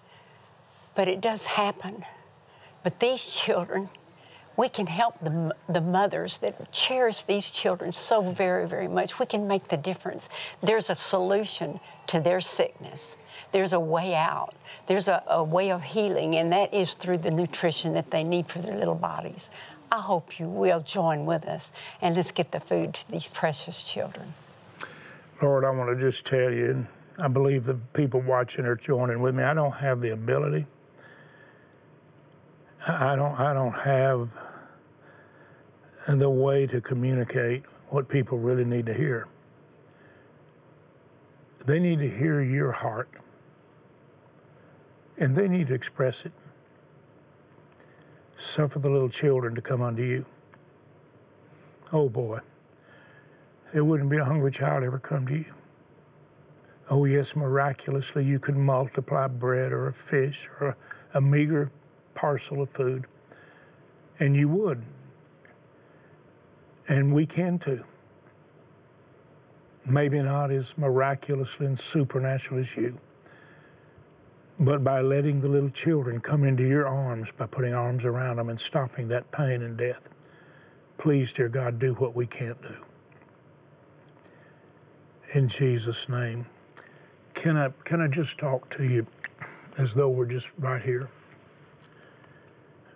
But 0.95 1.09
it 1.09 1.21
does 1.21 1.45
happen. 1.45 2.05
But 2.83 2.99
these 2.99 3.25
children, 3.27 3.91
we 4.57 4.69
can 4.69 4.87
help 4.87 5.19
the, 5.21 5.55
the 5.69 5.81
mothers 5.81 6.39
that 6.39 6.71
cherish 6.73 7.23
these 7.23 7.51
children 7.51 7.93
so 7.93 8.21
very, 8.21 8.67
very 8.67 8.89
much. 8.89 9.19
We 9.19 9.27
can 9.27 9.47
make 9.47 9.69
the 9.69 9.77
difference. 9.77 10.29
There's 10.63 10.91
a 10.91 10.95
solution 10.95 11.81
to 12.09 12.21
their 12.21 12.41
sickness. 12.41 13.17
There's 13.53 13.73
a 13.73 13.81
way 13.81 14.15
out. 14.15 14.55
There's 14.87 15.09
a, 15.09 15.23
a 15.27 15.43
way 15.43 15.71
of 15.71 15.83
healing, 15.83 16.37
and 16.37 16.53
that 16.53 16.75
is 16.75 16.95
through 16.95 17.19
the 17.19 17.31
nutrition 17.31 17.95
that 17.95 18.11
they 18.11 18.23
need 18.23 18.49
for 18.49 18.59
their 18.59 18.77
little 18.77 18.95
bodies. 18.95 19.51
I 19.93 20.01
hope 20.01 20.39
you 20.39 20.47
will 20.47 20.81
join 20.81 21.27
with 21.27 21.47
us 21.47 21.73
and 22.01 22.15
let's 22.15 22.31
get 22.31 22.53
the 22.53 22.61
food 22.61 22.95
to 22.95 23.11
these 23.11 23.27
precious 23.27 23.83
children. 23.83 24.35
Lord, 25.43 25.65
I 25.65 25.71
want 25.71 25.99
to 25.99 26.01
just 26.01 26.27
tell 26.27 26.53
you, 26.53 26.87
I 27.19 27.29
believe 27.29 27.65
the 27.65 27.75
people 27.93 28.21
watching 28.21 28.67
are 28.67 28.77
joining 28.77 29.21
with 29.21 29.35
me. 29.35 29.43
I 29.43 29.55
don't 29.55 29.75
have 29.75 30.01
the 30.01 30.13
ability. 30.13 30.67
I 32.87 33.15
don't. 33.15 33.39
I 33.39 33.53
don't 33.53 33.79
have 33.81 34.35
the 36.09 36.31
way 36.31 36.67
to 36.67 36.81
communicate 36.81 37.65
what 37.91 38.09
people 38.09 38.39
really 38.39 38.65
need 38.65 38.87
to 38.87 38.95
hear. 38.95 39.29
They 41.67 41.79
need 41.79 41.99
to 41.99 42.09
hear 42.09 42.41
your 42.41 42.73
heart, 42.73 43.11
and 45.19 45.37
they 45.37 45.47
need 45.47 45.67
to 45.67 45.75
express 45.75 46.25
it. 46.25 46.33
Suffer 48.37 48.79
the 48.79 48.89
little 48.89 49.11
children 49.11 49.55
to 49.55 49.61
come 49.61 49.83
unto 49.83 50.03
you. 50.03 50.25
Oh 51.93 52.09
boy. 52.09 52.41
There 53.75 53.85
wouldn't 53.85 54.11
be 54.11 54.17
a 54.17 54.25
hungry 54.25 54.51
child 54.51 54.83
ever 54.83 54.99
come 54.99 55.27
to 55.27 55.35
you. 55.35 55.55
Oh, 56.89 57.05
yes, 57.05 57.37
miraculously 57.37 58.25
you 58.25 58.41
could 58.41 58.57
multiply 58.57 59.29
bread 59.29 59.71
or 59.71 59.87
a 59.87 59.93
fish 59.93 60.49
or 60.59 60.71
a, 60.71 61.19
a 61.19 61.21
meager 61.21 61.71
parcel 62.15 62.63
of 62.63 62.71
food, 62.71 63.07
and 64.19 64.37
you 64.37 64.49
would. 64.49 64.83
And 66.89 67.13
we 67.13 67.27
can 67.27 67.59
too. 67.59 67.85
Maybe 69.87 70.21
not 70.23 70.51
as 70.51 70.77
miraculously 70.77 71.67
and 71.67 71.79
supernatural 71.79 72.61
as 72.61 72.77
you, 72.77 72.99
but 74.59 74.85
by 74.85 75.01
letting 75.01 75.41
the 75.41 75.49
little 75.49 75.71
children 75.71 76.21
come 76.21 76.45
into 76.45 76.67
your 76.67 76.87
arms, 76.87 77.33
by 77.33 77.47
putting 77.47 77.75
arms 77.75 78.05
around 78.05 78.37
them 78.37 78.49
and 78.49 78.61
stopping 78.61 79.09
that 79.09 79.31
pain 79.33 79.63
and 79.63 79.77
death. 79.77 80.09
Please, 80.99 81.33
dear 81.33 81.49
God, 81.49 81.79
do 81.79 81.95
what 81.95 82.15
we 82.15 82.27
can't 82.27 82.61
do 82.61 82.77
in 85.33 85.49
Jesus' 85.49 86.09
name. 86.09 86.47
Can 87.35 87.57
I, 87.57 87.71
can 87.85 88.01
I 88.01 88.09
just 88.09 88.39
talk 88.39 88.69
to 88.71 88.85
you 88.85 89.07
as 89.79 89.95
though 89.95 90.09
we're 90.09 90.27
just 90.27 90.51
right 90.59 90.83
here? 90.83 91.09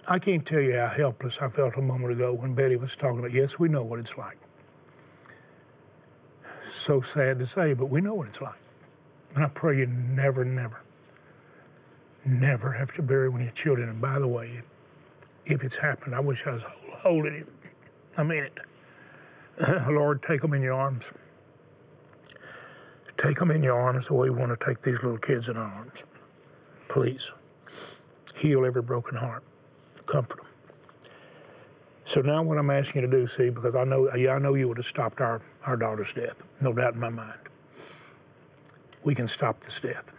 I 0.06 0.18
can't 0.18 0.44
tell 0.44 0.61
you 0.61 0.76
how 0.76 0.88
helpless 0.88 1.40
I 1.40 1.49
felt 1.49 1.76
a 1.76 1.82
moment 1.82 2.12
ago 2.12 2.32
when 2.32 2.54
Betty 2.54 2.76
was 2.76 2.94
talking 2.94 3.20
about, 3.20 3.32
yes, 3.32 3.58
we 3.58 3.68
know 3.68 3.82
what 3.82 3.99
it's 3.99 4.18
like. 4.18 4.37
So 6.62 7.00
sad 7.00 7.38
to 7.38 7.46
say, 7.46 7.73
but 7.73 7.87
we 7.87 8.02
know 8.02 8.14
what 8.14 8.28
it's 8.28 8.42
like. 8.42 8.58
And 9.34 9.44
I 9.44 9.49
pray 9.49 9.78
you 9.78 9.87
never, 9.87 10.44
never, 10.44 10.82
never 12.25 12.73
have 12.73 12.92
to 12.92 13.02
bury 13.02 13.28
one 13.30 13.40
of 13.40 13.46
your 13.46 13.52
children. 13.52 13.88
And 13.88 14.00
by 14.00 14.18
the 14.18 14.28
way, 14.28 14.62
if 15.46 15.64
it's 15.64 15.76
happened, 15.76 16.14
I 16.14 16.20
wish 16.20 16.46
I 16.46 16.52
was 16.52 16.64
holding 16.99 17.34
it. 17.34 17.49
I 18.16 18.23
mean 18.25 18.44
it. 18.44 18.58
Lord, 19.88 20.23
take 20.23 20.42
them 20.42 20.52
in 20.52 20.62
your 20.62 20.75
arms. 20.75 21.12
Take 23.16 23.38
them 23.38 23.50
in 23.50 23.62
your 23.62 23.78
arms 23.80 24.08
the 24.08 24.14
way 24.14 24.26
you 24.26 24.34
want 24.34 24.58
to 24.58 24.66
take 24.66 24.82
these 24.82 25.02
little 25.02 25.18
kids 25.18 25.49
in 25.49 25.56
our 25.56 25.70
arms. 25.70 26.04
Please. 26.88 27.32
Heal 28.34 28.66
every 28.66 28.82
broken 28.82 29.16
heart. 29.16 29.44
Comfort 30.06 30.38
them. 30.38 30.46
So 32.04 32.20
now 32.20 32.42
what 32.42 32.58
I'm 32.58 32.70
asking 32.70 33.02
you 33.02 33.11
to 33.11 33.16
do, 33.18 33.26
see, 33.26 33.50
because 33.50 33.75
I 33.75 33.84
know, 33.84 34.11
I 34.11 34.38
know 34.38 34.54
you 34.54 34.68
would 34.68 34.76
have 34.76 34.87
stopped 34.87 35.20
our, 35.20 35.40
our 35.66 35.76
daughter's 35.76 36.12
death. 36.12 36.42
No 36.61 36.73
doubt 36.73 36.94
in 36.94 37.00
my 37.00 37.08
mind. 37.08 37.38
We 39.02 39.14
can 39.14 39.26
stop 39.26 39.61
this 39.61 39.80
death. 39.80 40.12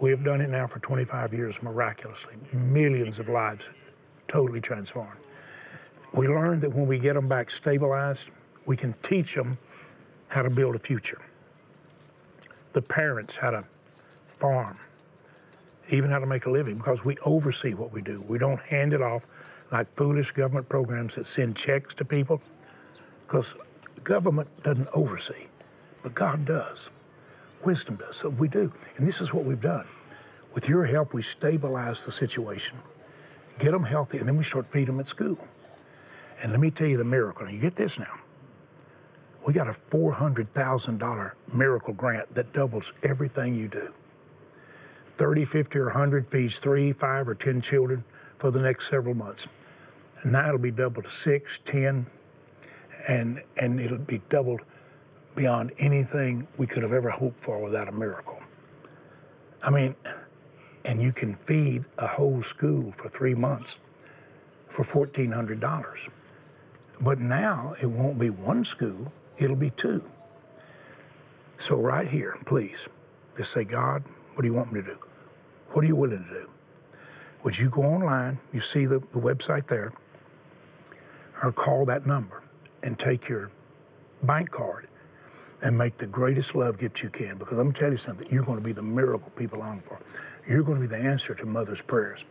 We 0.00 0.10
have 0.10 0.22
done 0.22 0.40
it 0.40 0.50
now 0.50 0.66
for 0.66 0.80
25 0.80 1.32
years 1.32 1.62
miraculously. 1.62 2.34
Millions 2.52 3.18
of 3.18 3.28
lives 3.28 3.70
totally 4.28 4.60
transformed. 4.60 5.18
We 6.12 6.28
learned 6.28 6.62
that 6.62 6.70
when 6.70 6.86
we 6.86 6.98
get 6.98 7.14
them 7.14 7.28
back 7.28 7.50
stabilized, 7.50 8.30
we 8.66 8.76
can 8.76 8.94
teach 9.02 9.34
them 9.34 9.58
how 10.28 10.42
to 10.42 10.50
build 10.50 10.74
a 10.74 10.78
future. 10.78 11.20
The 12.72 12.82
parents 12.82 13.36
how 13.36 13.50
to 13.50 13.64
farm, 14.26 14.78
even 15.88 16.10
how 16.10 16.18
to 16.18 16.26
make 16.26 16.46
a 16.46 16.50
living, 16.50 16.76
because 16.76 17.04
we 17.04 17.16
oversee 17.24 17.74
what 17.74 17.92
we 17.92 18.02
do. 18.02 18.24
We 18.26 18.38
don't 18.38 18.60
hand 18.60 18.92
it 18.92 19.02
off 19.02 19.26
like 19.70 19.88
foolish 19.92 20.30
government 20.32 20.68
programs 20.68 21.14
that 21.16 21.24
send 21.24 21.56
checks 21.56 21.94
to 21.94 22.04
people, 22.04 22.40
because 23.26 23.56
government 24.02 24.48
doesn't 24.62 24.88
oversee, 24.94 25.46
but 26.02 26.14
God 26.14 26.44
does. 26.44 26.90
Wisdom 27.64 27.96
does. 27.96 28.16
So 28.16 28.28
we 28.28 28.48
do. 28.48 28.72
And 28.96 29.06
this 29.06 29.20
is 29.20 29.32
what 29.32 29.44
we've 29.44 29.60
done. 29.60 29.86
With 30.54 30.68
your 30.68 30.84
help, 30.84 31.14
we 31.14 31.22
stabilize 31.22 32.04
the 32.04 32.12
situation, 32.12 32.78
get 33.58 33.72
them 33.72 33.84
healthy, 33.84 34.18
and 34.18 34.28
then 34.28 34.36
we 34.36 34.44
start 34.44 34.68
feeding 34.68 34.94
them 34.94 35.00
at 35.00 35.06
school. 35.06 35.38
And 36.42 36.52
let 36.52 36.60
me 36.60 36.70
tell 36.70 36.86
you 36.86 36.96
the 36.96 37.04
miracle. 37.04 37.46
Now, 37.46 37.52
you 37.52 37.58
get 37.58 37.74
this 37.74 37.98
now. 37.98 38.18
We 39.46 39.52
got 39.52 39.66
a 39.66 39.72
$400,000 39.72 41.32
miracle 41.52 41.94
grant 41.94 42.34
that 42.34 42.52
doubles 42.52 42.92
everything 43.02 43.54
you 43.54 43.68
do. 43.68 43.92
30, 45.16 45.44
50, 45.44 45.78
or 45.78 45.84
100 45.86 46.26
feeds 46.26 46.58
three, 46.58 46.92
five, 46.92 47.28
or 47.28 47.34
10 47.34 47.60
children 47.60 48.04
for 48.38 48.50
the 48.50 48.60
next 48.60 48.88
several 48.88 49.14
months. 49.14 49.48
And 50.22 50.32
now 50.32 50.48
it'll 50.48 50.58
be 50.58 50.70
doubled 50.70 51.04
to 51.04 51.10
six, 51.10 51.58
10, 51.58 52.06
and, 53.08 53.40
and 53.60 53.80
it'll 53.80 53.98
be 53.98 54.20
doubled 54.28 54.62
beyond 55.36 55.72
anything 55.78 56.46
we 56.58 56.66
could 56.66 56.82
have 56.82 56.92
ever 56.92 57.10
hoped 57.10 57.40
for 57.40 57.62
without 57.62 57.88
a 57.88 57.92
miracle. 57.92 58.40
I 59.62 59.70
mean, 59.70 59.94
and 60.84 61.02
you 61.02 61.12
can 61.12 61.34
feed 61.34 61.84
a 61.98 62.06
whole 62.06 62.42
school 62.42 62.92
for 62.92 63.08
three 63.08 63.34
months 63.34 63.78
for 64.68 64.84
$1,400. 64.84 66.10
But 67.00 67.18
now 67.18 67.74
it 67.80 67.86
won't 67.86 68.18
be 68.18 68.30
one 68.30 68.64
school, 68.64 69.12
it'll 69.38 69.56
be 69.56 69.70
two. 69.70 70.04
So, 71.56 71.76
right 71.76 72.08
here, 72.08 72.36
please, 72.44 72.88
just 73.36 73.52
say, 73.52 73.64
God, 73.64 74.02
what 74.34 74.42
do 74.42 74.48
you 74.48 74.54
want 74.54 74.72
me 74.72 74.82
to 74.82 74.86
do? 74.86 74.98
What 75.70 75.84
are 75.84 75.88
you 75.88 75.96
willing 75.96 76.24
to 76.24 76.30
do? 76.30 76.50
Would 77.44 77.58
you 77.58 77.70
go 77.70 77.82
online? 77.82 78.38
You 78.52 78.60
see 78.60 78.86
the, 78.86 78.98
the 78.98 79.20
website 79.20 79.66
there, 79.68 79.92
or 81.42 81.52
call 81.52 81.84
that 81.86 82.06
number 82.06 82.42
and 82.82 82.98
take 82.98 83.28
your 83.28 83.50
bank 84.22 84.50
card 84.50 84.88
and 85.62 85.76
make 85.76 85.96
the 85.96 86.06
greatest 86.06 86.54
love 86.54 86.78
gift 86.78 87.02
you 87.02 87.10
can. 87.10 87.38
Because 87.38 87.58
I'm 87.58 87.66
gonna 87.66 87.78
tell 87.78 87.90
you 87.90 87.96
something, 87.96 88.26
you're 88.30 88.44
gonna 88.44 88.60
be 88.60 88.72
the 88.72 88.82
miracle 88.82 89.30
people 89.30 89.58
long 89.60 89.80
for. 89.80 90.00
You're 90.46 90.62
gonna 90.62 90.80
be 90.80 90.86
the 90.86 90.98
answer 90.98 91.34
to 91.34 91.46
mother's 91.46 91.82
prayers, 91.82 92.24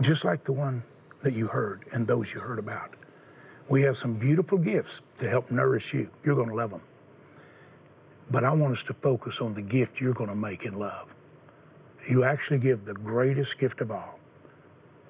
just 0.00 0.24
like 0.24 0.44
the 0.44 0.52
one 0.52 0.82
that 1.22 1.34
you 1.34 1.46
heard 1.46 1.84
and 1.92 2.06
those 2.06 2.34
you 2.34 2.40
heard 2.40 2.58
about. 2.58 2.90
We 3.70 3.82
have 3.82 3.96
some 3.96 4.14
beautiful 4.14 4.58
gifts 4.58 5.02
to 5.18 5.28
help 5.28 5.50
nourish 5.50 5.94
you. 5.94 6.10
You're 6.24 6.36
gonna 6.36 6.54
love 6.54 6.70
them. 6.70 6.82
But 8.30 8.44
I 8.44 8.52
want 8.52 8.72
us 8.72 8.84
to 8.84 8.94
focus 8.94 9.40
on 9.40 9.52
the 9.54 9.62
gift 9.62 10.00
you're 10.00 10.14
gonna 10.14 10.34
make 10.34 10.64
in 10.64 10.78
love. 10.78 11.14
You 12.08 12.24
actually 12.24 12.58
give 12.58 12.84
the 12.84 12.94
greatest 12.94 13.58
gift 13.58 13.80
of 13.80 13.90
all. 13.90 14.18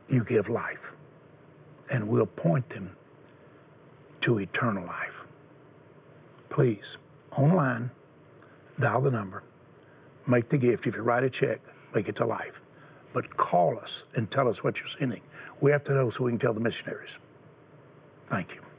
You 0.09 0.25
give 0.25 0.49
life. 0.49 0.92
And 1.92 2.09
we'll 2.09 2.26
point 2.26 2.69
them 2.71 2.97
to 4.21 4.38
eternal 4.38 4.87
life. 4.87 5.26
Please, 6.49 6.99
online, 7.37 7.90
dial 8.78 9.00
the 9.00 9.11
number, 9.11 9.42
make 10.26 10.49
the 10.49 10.59
gift. 10.59 10.87
If 10.87 10.97
you 10.97 11.02
write 11.02 11.25
a 11.25 11.31
check, 11.31 11.61
make 11.95 12.09
it 12.09 12.16
to 12.16 12.26
life. 12.26 12.62
But 13.12 13.37
call 13.37 13.78
us 13.78 14.04
and 14.14 14.31
tell 14.31 14.49
us 14.49 14.64
what 14.64 14.78
you're 14.78 14.87
sending. 14.87 15.23
We 15.61 15.71
have 15.71 15.85
to 15.85 15.95
know 15.95 16.11
so 16.11 16.25
we 16.25 16.33
can 16.33 16.38
tell 16.38 16.54
the 16.54 16.61
missionaries. 16.61 17.19
Thank 18.26 18.54
you. 18.54 18.72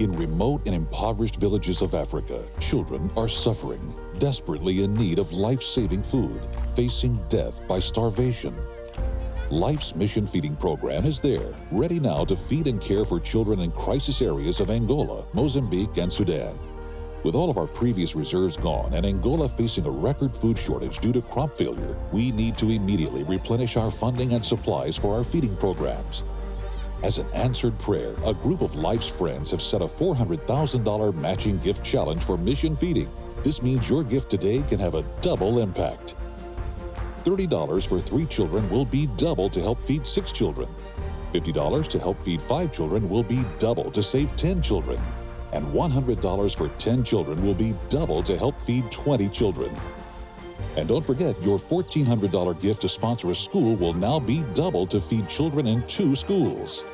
In 0.00 0.12
remote 0.16 0.62
and 0.66 0.74
impoverished 0.74 1.36
villages 1.36 1.80
of 1.80 1.94
Africa, 1.94 2.44
children 2.58 3.08
are 3.16 3.28
suffering, 3.28 3.94
desperately 4.18 4.82
in 4.82 4.92
need 4.92 5.20
of 5.20 5.32
life 5.32 5.62
saving 5.62 6.02
food, 6.02 6.40
facing 6.74 7.14
death 7.28 7.66
by 7.68 7.78
starvation. 7.78 8.56
Life's 9.52 9.94
Mission 9.94 10.26
Feeding 10.26 10.56
Program 10.56 11.04
is 11.04 11.20
there, 11.20 11.54
ready 11.70 12.00
now 12.00 12.24
to 12.24 12.34
feed 12.34 12.66
and 12.66 12.80
care 12.80 13.04
for 13.04 13.20
children 13.20 13.60
in 13.60 13.70
crisis 13.70 14.20
areas 14.20 14.58
of 14.58 14.68
Angola, 14.68 15.26
Mozambique, 15.32 15.96
and 15.96 16.12
Sudan. 16.12 16.58
With 17.22 17.36
all 17.36 17.48
of 17.48 17.56
our 17.56 17.68
previous 17.68 18.16
reserves 18.16 18.56
gone 18.56 18.94
and 18.94 19.06
Angola 19.06 19.48
facing 19.48 19.86
a 19.86 19.90
record 19.90 20.34
food 20.34 20.58
shortage 20.58 20.98
due 20.98 21.12
to 21.12 21.22
crop 21.22 21.56
failure, 21.56 21.96
we 22.12 22.32
need 22.32 22.58
to 22.58 22.70
immediately 22.70 23.22
replenish 23.22 23.76
our 23.76 23.92
funding 23.92 24.32
and 24.32 24.44
supplies 24.44 24.96
for 24.96 25.16
our 25.16 25.22
feeding 25.22 25.56
programs. 25.56 26.24
As 27.02 27.18
an 27.18 27.26
answered 27.34 27.78
prayer, 27.78 28.14
a 28.24 28.32
group 28.32 28.62
of 28.62 28.74
Life's 28.74 29.08
friends 29.08 29.50
have 29.50 29.60
set 29.60 29.82
a 29.82 29.86
$400,000 29.86 31.14
matching 31.14 31.58
gift 31.58 31.84
challenge 31.84 32.22
for 32.22 32.38
mission 32.38 32.74
feeding. 32.74 33.10
This 33.42 33.62
means 33.62 33.90
your 33.90 34.02
gift 34.02 34.30
today 34.30 34.62
can 34.68 34.78
have 34.78 34.94
a 34.94 35.04
double 35.20 35.58
impact. 35.58 36.14
$30 37.24 37.86
for 37.86 38.00
three 38.00 38.26
children 38.26 38.68
will 38.70 38.84
be 38.84 39.06
double 39.16 39.50
to 39.50 39.60
help 39.60 39.80
feed 39.80 40.06
six 40.06 40.32
children. 40.32 40.68
$50 41.32 41.88
to 41.88 41.98
help 41.98 42.18
feed 42.20 42.40
five 42.40 42.72
children 42.72 43.08
will 43.08 43.22
be 43.22 43.44
double 43.58 43.90
to 43.90 44.02
save 44.02 44.34
10 44.36 44.62
children. 44.62 45.00
And 45.52 45.66
$100 45.72 46.56
for 46.56 46.68
10 46.68 47.04
children 47.04 47.44
will 47.44 47.54
be 47.54 47.74
double 47.88 48.22
to 48.22 48.36
help 48.36 48.60
feed 48.62 48.90
20 48.90 49.28
children. 49.28 49.74
And 50.76 50.88
don't 50.88 51.04
forget, 51.04 51.40
your 51.42 51.58
$1,400 51.58 52.60
gift 52.60 52.80
to 52.82 52.88
sponsor 52.88 53.30
a 53.30 53.34
school 53.34 53.76
will 53.76 53.94
now 53.94 54.18
be 54.18 54.42
double 54.54 54.86
to 54.88 55.00
feed 55.00 55.28
children 55.28 55.66
in 55.66 55.86
two 55.86 56.16
schools. 56.16 56.84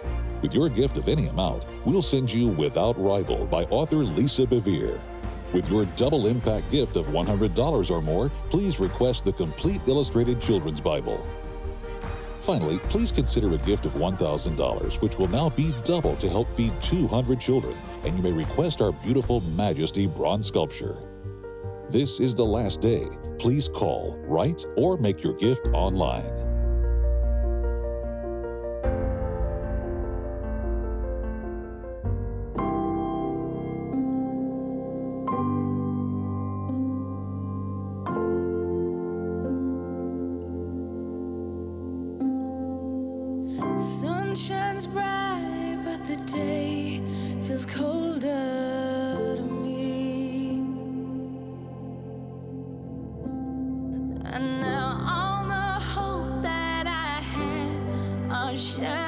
With 0.43 0.55
your 0.55 0.69
gift 0.69 0.97
of 0.97 1.09
any 1.09 1.26
amount, 1.26 1.67
we'll 1.85 2.02
send 2.02 2.33
you 2.33 2.49
Without 2.49 2.99
Rival 2.99 3.47
by 3.47 3.64
author 3.64 3.97
Lisa 3.97 4.47
Bevere. 4.47 5.00
With 5.52 5.71
your 5.71 5.85
double 5.97 6.26
impact 6.26 6.71
gift 6.71 6.97
of 6.97 7.07
$100 7.07 7.90
or 7.90 8.00
more, 8.00 8.31
please 8.50 8.79
request 8.79 9.25
the 9.25 9.33
complete 9.33 9.81
illustrated 9.87 10.40
children's 10.40 10.81
Bible. 10.81 11.27
Finally, 12.40 12.79
please 12.88 13.12
consider 13.12 13.53
a 13.53 13.59
gift 13.59 13.85
of 13.85 13.92
$1,000, 13.92 15.03
which 15.03 15.18
will 15.18 15.29
now 15.29 15.51
be 15.51 15.75
double 15.85 16.16
to 16.16 16.29
help 16.29 16.53
feed 16.55 16.73
200 16.83 17.40
children, 17.40 17.77
and 18.05 18.16
you 18.16 18.23
may 18.23 18.33
request 18.33 18.81
our 18.81 18.92
beautiful 18.92 19.40
Majesty 19.57 20.07
bronze 20.07 20.49
sculpture. 20.49 21.10
This 21.90 22.20
is 22.20 22.37
the 22.37 22.46
last 22.46 22.81
day. 22.81 23.09
Please 23.40 23.68
call, 23.68 24.16
write, 24.29 24.64
or 24.76 24.96
make 24.96 25.24
your 25.24 25.35
gift 25.35 25.66
online. 25.72 26.49
Are 58.61 58.99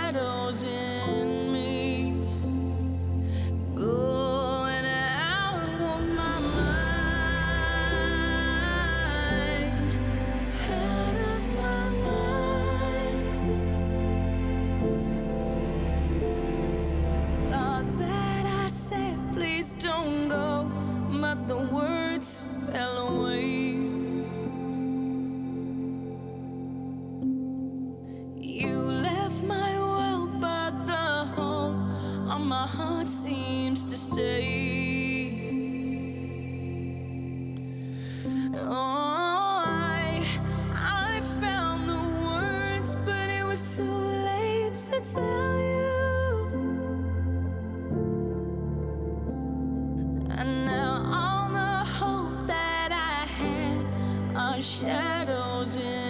shadows 54.63 55.77
in 55.77 56.02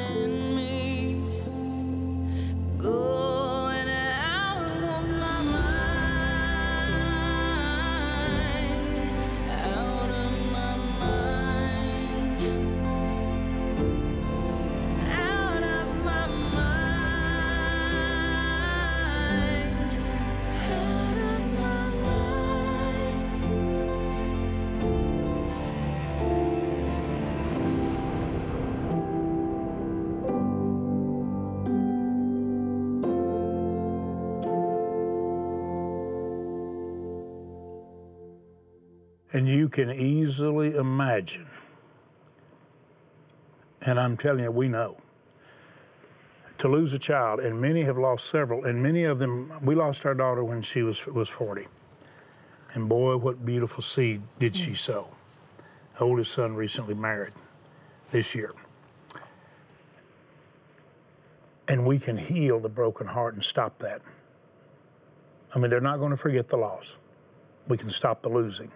And 39.33 39.49
you 39.49 39.69
can 39.69 39.91
easily 39.91 40.77
imagine, 40.77 41.47
and 43.81 43.99
I'm 43.99 44.17
telling 44.17 44.45
you, 44.45 44.51
we 44.51 44.69
know, 44.69 44.99
to 46.59 46.69
lose 46.69 46.95
a 46.95 46.99
child, 46.99 47.41
and 47.41 47.61
many 47.61 47.83
have 47.83 47.99
lost 47.99 48.27
several, 48.27 48.65
and 48.65 48.83
many 48.83 49.05
of 49.05 49.19
them, 49.19 49.51
we 49.63 49.75
lost 49.75 50.07
our 50.07 50.15
daughter 50.15 50.45
when 50.45 50.63
she 50.63 50.83
was, 50.83 51.07
was 51.07 51.29
40. 51.29 51.67
And 52.75 52.89
boy, 52.89 53.17
what 53.17 53.45
beautiful 53.45 53.83
seed 53.83 54.23
did 54.39 54.55
she 54.55 54.71
mm. 54.71 54.77
sow. 54.77 55.09
Oldest 55.99 56.33
son 56.33 56.55
recently 56.55 56.95
married 56.95 57.35
this 58.13 58.35
year. 58.35 58.53
And 61.69 61.87
we 61.87 61.99
can 61.99 62.17
heal 62.17 62.61
the 62.61 62.69
broken 62.69 63.09
heart 63.09 63.35
and 63.35 63.43
stop 63.43 63.79
that. 63.79 64.03
I 65.55 65.59
mean, 65.59 65.71
they're 65.71 65.81
not 65.81 65.99
going 65.99 66.11
to 66.11 66.17
forget 66.17 66.49
the 66.49 66.57
loss, 66.57 66.97
we 67.69 67.77
can 67.77 67.91
stop 67.91 68.23
the 68.23 68.29
losing, 68.29 68.71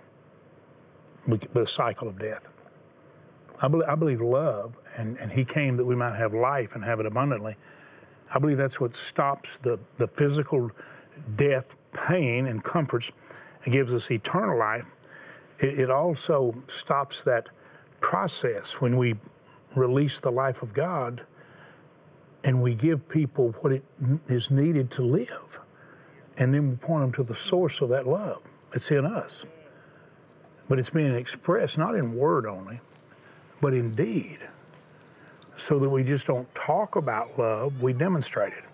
can, 1.26 1.38
the 1.52 1.66
cycle 1.66 2.08
of 2.08 2.18
death. 2.18 2.48
I 3.62 3.68
believe, 3.68 3.88
I 3.88 3.94
believe 3.94 4.20
love, 4.20 4.76
and, 4.96 5.16
and 5.18 5.32
He 5.32 5.44
came 5.44 5.76
that 5.76 5.84
we 5.84 5.96
might 5.96 6.16
have 6.16 6.34
life 6.34 6.74
and 6.74 6.84
have 6.84 7.00
it 7.00 7.06
abundantly. 7.06 7.56
I 8.34 8.38
believe 8.38 8.56
that's 8.56 8.80
what 8.80 8.94
stops 8.94 9.58
the, 9.58 9.78
the 9.98 10.06
physical 10.06 10.70
death, 11.36 11.76
pain, 11.92 12.46
and 12.46 12.62
comforts 12.62 13.12
and 13.64 13.72
gives 13.72 13.94
us 13.94 14.10
eternal 14.10 14.58
life. 14.58 14.94
It, 15.58 15.80
it 15.80 15.90
also 15.90 16.54
stops 16.66 17.22
that 17.24 17.48
process 18.00 18.80
when 18.80 18.96
we 18.96 19.16
release 19.74 20.20
the 20.20 20.30
life 20.30 20.62
of 20.62 20.72
God 20.74 21.24
and 22.44 22.62
we 22.62 22.74
give 22.74 23.08
people 23.08 23.52
what 23.60 23.72
it 23.72 23.84
is 24.28 24.50
needed 24.50 24.90
to 24.92 25.02
live. 25.02 25.60
And 26.38 26.54
then 26.54 26.70
we 26.70 26.76
point 26.76 27.02
them 27.02 27.12
to 27.12 27.22
the 27.22 27.34
source 27.34 27.80
of 27.80 27.88
that 27.88 28.06
love. 28.06 28.42
It's 28.72 28.90
in 28.90 29.04
us. 29.04 29.46
But 30.68 30.78
it's 30.78 30.90
being 30.90 31.14
expressed 31.14 31.78
not 31.78 31.94
in 31.94 32.16
word 32.16 32.46
only, 32.46 32.80
but 33.60 33.72
in 33.72 33.94
deed. 33.94 34.38
So 35.56 35.78
that 35.78 35.88
we 35.88 36.04
just 36.04 36.26
don't 36.26 36.52
talk 36.54 36.96
about 36.96 37.38
love, 37.38 37.80
we 37.80 37.92
demonstrate 37.92 38.52
it. 38.52 38.64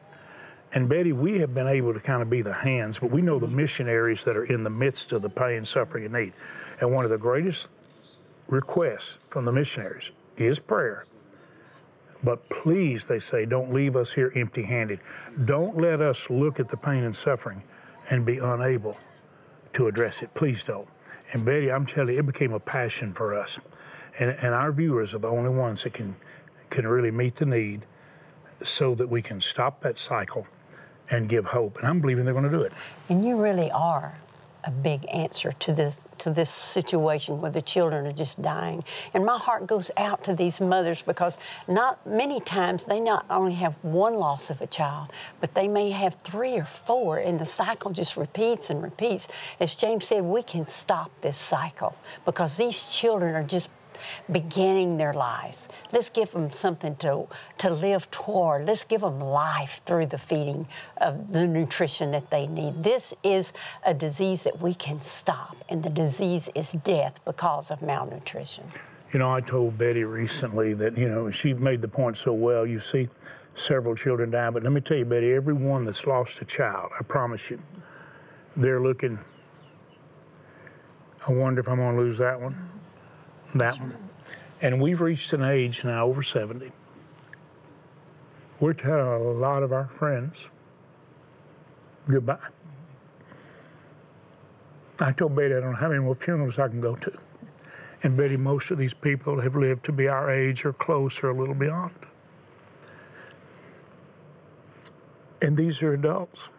And 0.75 0.89
Betty, 0.89 1.13
we 1.13 1.39
have 1.41 1.55
been 1.55 1.69
able 1.69 1.93
to 1.93 2.01
kind 2.01 2.23
of 2.23 2.31
be 2.31 2.41
the 2.41 2.53
hands, 2.53 2.99
but 2.99 3.11
we 3.11 3.21
know 3.21 3.39
the 3.39 3.47
missionaries 3.47 4.25
that 4.25 4.37
are 4.37 4.45
in 4.45 4.65
the 4.65 4.71
midst 4.71 5.13
of 5.13 5.21
the 5.21 5.29
pain, 5.29 5.65
suffering, 5.65 6.05
and 6.07 6.15
need. 6.15 6.33
And 6.81 6.93
one 6.93 7.05
of 7.05 7.11
the 7.11 7.19
greatest 7.19 7.71
requests 8.49 9.19
from 9.29 9.45
the 9.45 9.53
missionaries 9.53 10.13
is 10.39 10.59
prayer. 10.59 11.05
But 12.25 12.49
please, 12.49 13.07
they 13.07 13.19
say, 13.19 13.45
don't 13.45 13.73
leave 13.73 13.97
us 13.97 14.15
here 14.15 14.33
empty 14.35 14.63
handed. 14.63 15.01
Don't 15.45 15.77
let 15.77 16.01
us 16.01 16.31
look 16.31 16.59
at 16.59 16.69
the 16.69 16.77
pain 16.77 17.05
and 17.05 17.15
suffering 17.15 17.63
and 18.11 18.25
be 18.25 18.39
unable 18.39 18.97
to 19.75 19.89
address 19.89 20.23
it. 20.23 20.33
Please 20.35 20.65
don't. 20.65 20.89
And 21.33 21.45
Betty, 21.45 21.71
I'm 21.71 21.87
telling 21.87 22.15
you, 22.15 22.21
it 22.21 22.27
became 22.27 22.53
a 22.53 22.61
passion 22.61 23.13
for 23.13 23.35
us. 23.35 23.59
And, 24.19 24.31
and 24.31 24.55
our 24.55 24.73
viewers 24.73 25.15
are 25.15 25.19
the 25.19 25.29
only 25.29 25.51
ones 25.51 25.85
that 25.85 25.95
can, 25.95 26.17
can 26.71 26.87
really 26.87 27.11
meet 27.11 27.37
the 27.37 27.47
need 27.47 27.87
so 28.63 28.95
that 28.95 29.09
we 29.09 29.23
can 29.23 29.41
stop 29.41 29.81
that 29.81 29.99
cycle 29.99 30.47
and 31.11 31.29
give 31.29 31.47
hope. 31.47 31.79
And 31.79 31.87
I'm 31.87 32.01
believing 32.01 32.25
they're 32.25 32.35
going 32.35 32.51
to 32.51 32.51
do 32.51 32.63
it. 32.63 32.73
And 33.09 33.25
you 33.25 33.41
really 33.41 33.71
are 33.71 34.15
a 34.65 34.71
big 34.71 35.07
answer 35.13 35.53
to 35.61 35.73
this 35.73 35.99
to 36.19 36.31
this 36.31 36.51
situation 36.51 37.41
where 37.41 37.51
the 37.51 37.61
children 37.61 38.07
are 38.07 38.13
just 38.13 38.41
dying. 38.41 38.85
And 39.13 39.25
my 39.25 39.39
heart 39.39 39.67
goes 39.67 39.91
out 39.97 40.23
to 40.25 40.35
these 40.35 40.61
mothers 40.61 41.03
because 41.03 41.37
not 41.67 42.07
many 42.07 42.41
times 42.41 42.85
they 42.85 43.01
not 43.01 43.27
only 43.29 43.55
have 43.55 43.75
one 43.83 44.15
loss 44.15 44.49
of 44.49 44.61
a 44.61 44.69
child, 44.69 45.09
but 45.41 45.55
they 45.55 45.67
may 45.67 45.91
have 45.91 46.15
three 46.23 46.57
or 46.57 46.65
four, 46.65 47.19
and 47.19 47.41
the 47.41 47.45
cycle 47.45 47.91
just 47.91 48.17
repeats 48.17 48.71
and 48.71 48.85
repeats. 48.85 49.27
As 49.59 49.75
James 49.75 50.07
said, 50.07 50.23
we 50.23 50.45
can 50.45 50.69
stop 50.69 51.11
this 51.23 51.37
cycle 51.37 51.97
because 52.25 52.57
these 52.57 52.89
children 52.89 53.35
are 53.35 53.43
just 53.43 53.69
beginning 54.31 54.97
their 54.97 55.13
lives. 55.13 55.69
Let's 55.93 56.09
give 56.09 56.31
them 56.33 56.53
something 56.53 56.97
to, 56.97 57.29
to 57.59 57.71
live 57.71 58.11
toward. 58.11 58.65
Let's 58.67 58.85
give 58.85 59.03
them 59.03 59.21
life 59.21 59.81
through 59.87 60.07
the 60.07 60.19
feeding 60.19 60.67
of 60.99 61.33
the 61.33 61.47
nutrition 61.47 62.11
that 62.13 62.31
they 62.31 62.47
need. 62.47 62.83
This 62.83 63.15
is 63.23 63.53
a 63.85 63.95
disease 63.95 64.43
that 64.45 64.61
we 64.61 64.75
can 64.75 65.01
stop, 65.01 65.57
and 65.69 65.83
the 65.83 65.91
disease 65.91 66.49
is 66.55 66.73
death 66.73 67.21
because 67.25 67.71
of 67.71 67.83
malnutrition. 67.83 68.65
You 69.13 69.19
know, 69.19 69.31
I 69.31 69.41
told 69.41 69.77
Betty 69.77 70.05
recently 70.05 70.73
that, 70.75 70.97
you 70.97 71.09
know, 71.09 71.31
she 71.31 71.53
made 71.53 71.83
the 71.83 71.89
point 71.89 72.17
so 72.17 72.33
well. 72.33 72.65
You 72.65 72.79
see 72.79 73.09
several 73.55 73.95
children 73.95 74.31
die, 74.31 74.49
but 74.49 74.63
let 74.63 74.73
me 74.73 74.81
tell 74.81 74.97
you, 74.97 75.05
Betty, 75.05 75.35
everyone 75.35 75.85
that's 75.85 76.07
lost 76.07 76.41
a 76.41 76.47
child, 76.47 76.91
I 76.99 77.03
promise 77.03 77.51
you, 77.51 77.59
they're 78.57 78.81
looking, 78.81 79.19
I 81.29 81.33
wonder 81.33 81.61
if 81.61 81.69
I'm 81.69 81.77
going 81.77 81.95
to 81.95 82.01
lose 82.01 82.19
that 82.19 82.41
one 82.41 82.72
that 83.59 83.79
one. 83.79 83.97
And 84.61 84.81
we've 84.81 85.01
reached 85.01 85.33
an 85.33 85.43
age 85.43 85.85
now 85.85 86.07
over 86.07 86.23
70. 86.23 86.71
We're 88.61 88.75
telling 88.75 89.01
a 89.01 89.19
lot 89.19 89.63
of 89.63 89.73
our 89.73 89.89
friends 89.89 90.51
goodbye. 92.09 92.39
I 95.01 95.11
told 95.13 95.35
Betty 95.35 95.55
I 95.55 95.61
don't 95.61 95.73
know 95.73 95.77
how 95.77 95.89
many 95.89 96.01
more 96.01 96.15
funerals 96.15 96.59
I 96.59 96.69
can 96.69 96.81
go 96.81 96.95
to. 96.95 97.19
And 98.05 98.17
Betty, 98.17 98.37
most 98.37 98.71
of 98.71 98.79
these 98.79 98.95
people 98.95 99.41
have 99.41 99.57
lived 99.57 99.85
to 99.87 99.93
be 99.93 100.09
our 100.09 100.31
age 100.31 100.65
or 100.65 100.73
close 100.73 101.23
or 101.25 101.31
a 101.31 101.35
little 101.35 101.55
beyond. 101.55 101.95
And 105.41 105.57
these 105.57 105.83
are 105.83 105.93
adults. 105.93 106.51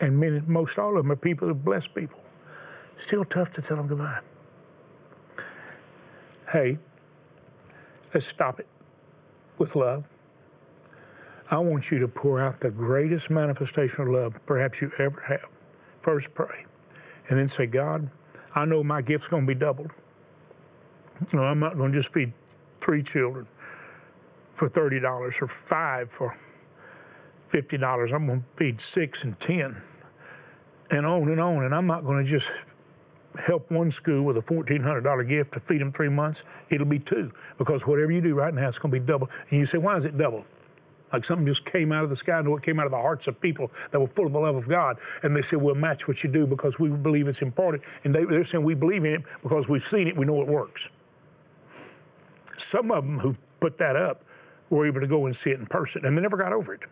And 0.00 0.18
many, 0.18 0.40
most 0.40 0.78
all 0.78 0.96
of 0.96 1.04
them 1.04 1.12
are 1.12 1.16
people 1.16 1.46
who 1.46 1.54
bless 1.54 1.86
people. 1.86 2.20
Still 2.96 3.24
tough 3.24 3.50
to 3.52 3.62
tell 3.62 3.76
them 3.76 3.86
goodbye 3.86 4.20
hey, 6.54 6.78
let's 8.14 8.26
stop 8.26 8.60
it 8.60 8.68
with 9.58 9.74
love. 9.74 10.08
I 11.50 11.58
want 11.58 11.90
you 11.90 11.98
to 11.98 12.06
pour 12.06 12.40
out 12.40 12.60
the 12.60 12.70
greatest 12.70 13.28
manifestation 13.28 14.02
of 14.02 14.08
love 14.08 14.46
perhaps 14.46 14.80
you 14.80 14.92
ever 15.00 15.20
have. 15.22 15.48
First, 16.00 16.32
pray. 16.32 16.64
And 17.28 17.40
then 17.40 17.48
say, 17.48 17.66
God, 17.66 18.08
I 18.54 18.66
know 18.66 18.84
my 18.84 19.02
gift's 19.02 19.26
going 19.26 19.42
to 19.42 19.46
be 19.52 19.58
doubled. 19.58 19.94
No, 21.32 21.42
I'm 21.42 21.58
not 21.58 21.76
going 21.76 21.90
to 21.90 21.98
just 21.98 22.12
feed 22.12 22.32
three 22.80 23.02
children 23.02 23.48
for 24.52 24.68
$30 24.68 25.42
or 25.42 25.48
five 25.48 26.12
for 26.12 26.36
$50. 27.48 28.12
I'm 28.12 28.26
going 28.28 28.42
to 28.42 28.46
feed 28.56 28.80
six 28.80 29.24
and 29.24 29.36
10 29.40 29.76
and 30.92 31.04
on 31.04 31.28
and 31.28 31.40
on. 31.40 31.64
And 31.64 31.74
I'm 31.74 31.88
not 31.88 32.04
going 32.04 32.24
to 32.24 32.30
just 32.30 32.73
help 33.38 33.70
one 33.70 33.90
school 33.90 34.22
with 34.22 34.36
a 34.36 34.40
$1,400 34.40 35.28
gift 35.28 35.52
to 35.54 35.60
feed 35.60 35.80
them 35.80 35.92
three 35.92 36.08
months, 36.08 36.44
it'll 36.70 36.86
be 36.86 36.98
two. 36.98 37.32
Because 37.58 37.86
whatever 37.86 38.12
you 38.12 38.20
do 38.20 38.34
right 38.34 38.54
now, 38.54 38.68
it's 38.68 38.78
going 38.78 38.92
to 38.92 39.00
be 39.00 39.04
double. 39.04 39.28
And 39.50 39.58
you 39.58 39.66
say, 39.66 39.78
why 39.78 39.96
is 39.96 40.04
it 40.04 40.16
double? 40.16 40.44
Like 41.12 41.24
something 41.24 41.46
just 41.46 41.64
came 41.64 41.92
out 41.92 42.02
of 42.02 42.10
the 42.10 42.16
sky, 42.16 42.40
and 42.40 42.48
it 42.48 42.62
came 42.62 42.80
out 42.80 42.86
of 42.86 42.92
the 42.92 42.98
hearts 42.98 43.28
of 43.28 43.40
people 43.40 43.70
that 43.92 44.00
were 44.00 44.06
full 44.06 44.26
of 44.26 44.32
the 44.32 44.40
love 44.40 44.56
of 44.56 44.68
God. 44.68 44.98
And 45.22 45.36
they 45.36 45.42
said, 45.42 45.60
we'll 45.60 45.76
match 45.76 46.08
what 46.08 46.24
you 46.24 46.30
do 46.30 46.46
because 46.46 46.80
we 46.80 46.88
believe 46.90 47.28
it's 47.28 47.42
important. 47.42 47.84
And 48.02 48.14
they, 48.14 48.24
they're 48.24 48.44
saying 48.44 48.64
we 48.64 48.74
believe 48.74 49.04
in 49.04 49.14
it 49.14 49.22
because 49.42 49.68
we've 49.68 49.82
seen 49.82 50.08
it, 50.08 50.16
we 50.16 50.26
know 50.26 50.40
it 50.40 50.48
works. 50.48 50.90
Some 52.56 52.90
of 52.90 53.04
them 53.04 53.20
who 53.20 53.36
put 53.60 53.78
that 53.78 53.96
up 53.96 54.24
were 54.70 54.86
able 54.86 55.00
to 55.00 55.06
go 55.06 55.26
and 55.26 55.36
see 55.36 55.50
it 55.50 55.60
in 55.60 55.66
person, 55.66 56.04
and 56.04 56.16
they 56.16 56.22
never 56.22 56.36
got 56.36 56.52
over 56.52 56.74
it. 56.74 56.82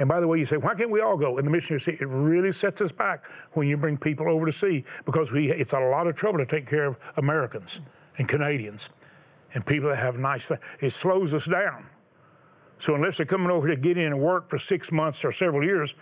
And 0.00 0.08
by 0.08 0.18
the 0.18 0.26
way, 0.26 0.38
you 0.38 0.46
say, 0.46 0.56
why 0.56 0.74
can't 0.74 0.90
we 0.90 1.02
all 1.02 1.18
go? 1.18 1.36
And 1.36 1.46
the 1.46 1.50
missionary 1.50 1.78
say, 1.78 1.92
it 2.00 2.08
really 2.08 2.52
sets 2.52 2.80
us 2.80 2.90
back 2.90 3.30
when 3.52 3.68
you 3.68 3.76
bring 3.76 3.98
people 3.98 4.30
over 4.30 4.46
to 4.46 4.52
see 4.52 4.82
because 5.04 5.30
we, 5.30 5.52
it's 5.52 5.74
a 5.74 5.78
lot 5.78 6.06
of 6.06 6.16
trouble 6.16 6.38
to 6.38 6.46
take 6.46 6.66
care 6.66 6.86
of 6.86 6.96
Americans 7.18 7.82
and 8.16 8.26
Canadians 8.26 8.88
and 9.52 9.64
people 9.64 9.90
that 9.90 9.98
have 9.98 10.18
nice 10.18 10.48
things. 10.48 10.60
It 10.80 10.90
slows 10.90 11.34
us 11.34 11.46
down. 11.46 11.84
So 12.78 12.94
unless 12.94 13.18
they're 13.18 13.26
coming 13.26 13.50
over 13.50 13.68
to 13.68 13.76
get 13.76 13.98
in 13.98 14.06
and 14.06 14.18
work 14.18 14.48
for 14.48 14.56
six 14.56 14.90
months 14.90 15.22
or 15.22 15.32
several 15.32 15.62
years, 15.62 15.94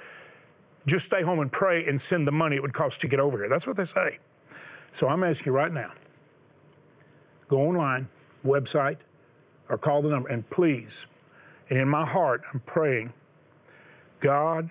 just 0.86 1.04
stay 1.06 1.22
home 1.22 1.40
and 1.40 1.50
pray 1.50 1.84
and 1.84 2.00
send 2.00 2.24
the 2.24 2.32
money 2.32 2.54
it 2.54 2.62
would 2.62 2.74
cost 2.74 3.00
to 3.00 3.08
get 3.08 3.18
over 3.18 3.36
here. 3.36 3.48
That's 3.48 3.66
what 3.66 3.76
they 3.76 3.84
say. 3.84 4.20
So 4.92 5.08
I'm 5.08 5.24
asking 5.24 5.50
you 5.50 5.56
right 5.56 5.72
now, 5.72 5.90
go 7.48 7.62
online, 7.62 8.06
website, 8.46 8.98
or 9.68 9.76
call 9.76 10.02
the 10.02 10.10
number, 10.10 10.28
and 10.28 10.48
please, 10.50 11.08
and 11.68 11.80
in 11.80 11.88
my 11.88 12.06
heart, 12.06 12.42
I'm 12.52 12.60
praying 12.60 13.12
God, 14.20 14.70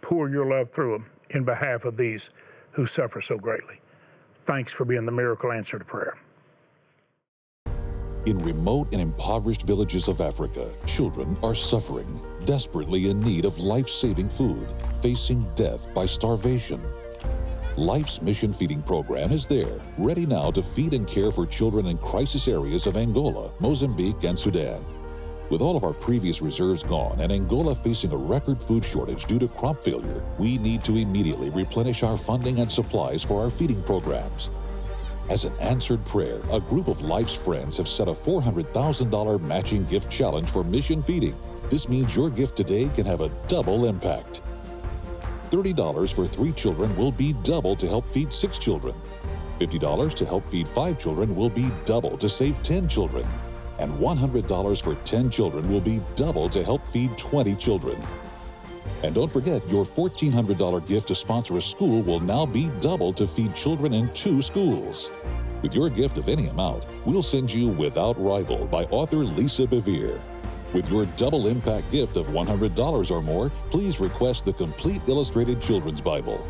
pour 0.00 0.28
your 0.28 0.46
love 0.46 0.70
through 0.70 0.92
them 0.92 1.10
in 1.30 1.44
behalf 1.44 1.84
of 1.84 1.96
these 1.96 2.30
who 2.72 2.86
suffer 2.86 3.20
so 3.20 3.38
greatly. 3.38 3.80
Thanks 4.44 4.72
for 4.72 4.84
being 4.84 5.06
the 5.06 5.12
miracle 5.12 5.52
answer 5.52 5.78
to 5.78 5.84
prayer. 5.84 6.16
In 8.24 8.38
remote 8.38 8.92
and 8.92 9.00
impoverished 9.00 9.62
villages 9.62 10.06
of 10.06 10.20
Africa, 10.20 10.72
children 10.86 11.36
are 11.42 11.56
suffering, 11.56 12.20
desperately 12.44 13.10
in 13.10 13.20
need 13.20 13.44
of 13.44 13.58
life 13.58 13.88
saving 13.88 14.28
food, 14.28 14.68
facing 15.00 15.42
death 15.54 15.92
by 15.92 16.06
starvation. 16.06 16.80
Life's 17.76 18.22
Mission 18.22 18.52
Feeding 18.52 18.82
Program 18.82 19.32
is 19.32 19.46
there, 19.46 19.80
ready 19.98 20.24
now 20.24 20.50
to 20.52 20.62
feed 20.62 20.92
and 20.92 21.08
care 21.08 21.32
for 21.32 21.46
children 21.46 21.86
in 21.86 21.98
crisis 21.98 22.46
areas 22.46 22.86
of 22.86 22.96
Angola, 22.96 23.50
Mozambique, 23.58 24.22
and 24.22 24.38
Sudan. 24.38 24.84
With 25.52 25.60
all 25.60 25.76
of 25.76 25.84
our 25.84 25.92
previous 25.92 26.40
reserves 26.40 26.82
gone 26.82 27.20
and 27.20 27.30
Angola 27.30 27.74
facing 27.74 28.10
a 28.10 28.16
record 28.16 28.58
food 28.58 28.82
shortage 28.82 29.26
due 29.26 29.38
to 29.38 29.46
crop 29.46 29.84
failure, 29.84 30.24
we 30.38 30.56
need 30.56 30.82
to 30.84 30.96
immediately 30.96 31.50
replenish 31.50 32.02
our 32.02 32.16
funding 32.16 32.60
and 32.60 32.72
supplies 32.72 33.22
for 33.22 33.44
our 33.44 33.50
feeding 33.50 33.82
programs. 33.82 34.48
As 35.28 35.44
an 35.44 35.54
answered 35.58 36.02
prayer, 36.06 36.40
a 36.50 36.58
group 36.58 36.88
of 36.88 37.02
Life's 37.02 37.34
friends 37.34 37.76
have 37.76 37.86
set 37.86 38.08
a 38.08 38.12
$400,000 38.12 39.42
matching 39.42 39.84
gift 39.84 40.10
challenge 40.10 40.48
for 40.48 40.64
mission 40.64 41.02
feeding. 41.02 41.36
This 41.68 41.86
means 41.86 42.16
your 42.16 42.30
gift 42.30 42.56
today 42.56 42.88
can 42.88 43.04
have 43.04 43.20
a 43.20 43.28
double 43.46 43.84
impact. 43.84 44.40
$30 45.50 46.14
for 46.14 46.26
three 46.26 46.52
children 46.52 46.96
will 46.96 47.12
be 47.12 47.34
double 47.42 47.76
to 47.76 47.86
help 47.86 48.08
feed 48.08 48.32
six 48.32 48.56
children. 48.56 48.94
$50 49.60 50.14
to 50.14 50.24
help 50.24 50.46
feed 50.46 50.66
five 50.66 50.98
children 50.98 51.34
will 51.36 51.50
be 51.50 51.70
double 51.84 52.16
to 52.16 52.26
save 52.26 52.62
10 52.62 52.88
children 52.88 53.28
and 53.82 53.98
$100 53.98 54.80
for 54.80 54.94
10 54.94 55.28
children 55.28 55.68
will 55.68 55.80
be 55.80 56.00
double 56.14 56.48
to 56.48 56.62
help 56.62 56.86
feed 56.86 57.18
20 57.18 57.56
children. 57.56 58.00
And 59.02 59.12
don't 59.12 59.30
forget, 59.30 59.68
your 59.68 59.84
$1,400 59.84 60.86
gift 60.86 61.08
to 61.08 61.16
sponsor 61.16 61.58
a 61.58 61.62
school 61.62 62.00
will 62.00 62.20
now 62.20 62.46
be 62.46 62.68
doubled 62.80 63.16
to 63.16 63.26
feed 63.26 63.56
children 63.56 63.92
in 63.92 64.08
two 64.12 64.40
schools. 64.40 65.10
With 65.62 65.74
your 65.74 65.90
gift 65.90 66.16
of 66.16 66.28
any 66.28 66.46
amount, 66.46 66.86
we'll 67.04 67.24
send 67.24 67.52
you 67.52 67.68
Without 67.68 68.14
Rival 68.22 68.68
by 68.68 68.84
author 68.84 69.24
Lisa 69.24 69.66
Bevere. 69.66 70.20
With 70.72 70.88
your 70.88 71.06
double 71.16 71.48
impact 71.48 71.90
gift 71.90 72.16
of 72.16 72.26
$100 72.28 73.10
or 73.10 73.20
more, 73.20 73.50
please 73.70 73.98
request 73.98 74.44
the 74.44 74.52
complete 74.52 75.02
illustrated 75.08 75.60
children's 75.60 76.00
Bible. 76.00 76.46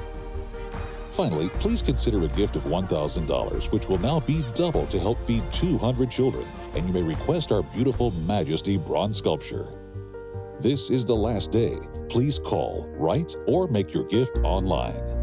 Finally, 1.13 1.51
please 1.61 1.83
consider 1.83 2.25
a 2.25 2.29
gift 2.29 2.57
of 2.57 2.63
$1,000, 2.63 3.71
which 3.71 3.87
will 3.87 3.99
now 3.99 4.19
be 4.21 4.43
double 4.55 4.87
to 4.87 4.99
help 4.99 5.23
feed 5.25 5.43
200 5.53 6.11
children, 6.11 6.47
and 6.75 6.87
you 6.87 6.93
may 6.93 7.03
request 7.03 7.53
our 7.53 7.63
beautiful 7.63 8.13
Majesty 8.27 8.79
bronze 8.79 9.19
sculpture. 9.19 9.69
This 10.59 10.89
is 10.89 11.05
the 11.05 11.15
last 11.15 11.51
day. 11.51 11.77
Please 12.09 12.39
call, 12.39 12.89
write, 12.97 13.37
or 13.47 13.69
make 13.69 13.93
your 13.93 14.05
gift 14.05 14.39
online. 14.39 15.22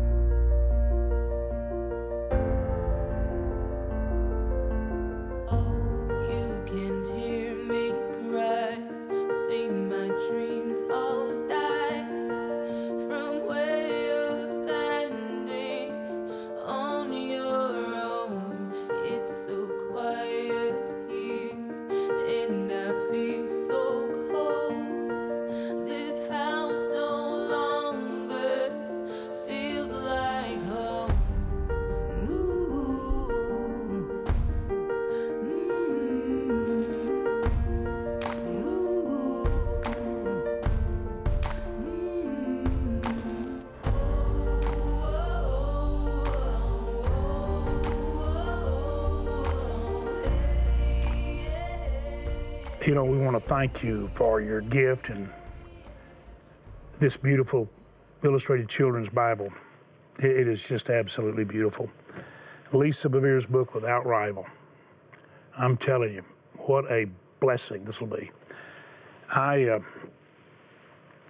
You 52.90 52.96
know, 52.96 53.06
we 53.06 53.20
want 53.20 53.36
to 53.36 53.40
thank 53.40 53.84
you 53.84 54.08
for 54.14 54.42
your 54.42 54.62
gift 54.62 55.10
and 55.10 55.30
this 57.00 57.18
beautiful 57.18 57.70
illustrated 58.24 58.68
children's 58.68 59.12
Bible. 59.12 59.54
It- 60.18 60.48
is 60.48 60.68
just 60.68 60.90
absolutely 60.90 61.44
beautiful. 61.44 61.92
Lisa 62.74 63.08
Bevere's 63.08 63.46
book, 63.46 63.76
Without 63.76 64.08
Rival. 64.08 64.48
I'm 65.56 65.78
telling 65.78 66.16
you, 66.16 66.24
what 66.66 66.90
a 66.90 67.06
blessing 67.40 67.86
this 67.86 68.02
will 68.02 68.08
be. 68.08 68.32
I, 69.36 69.66
uh, 69.66 69.80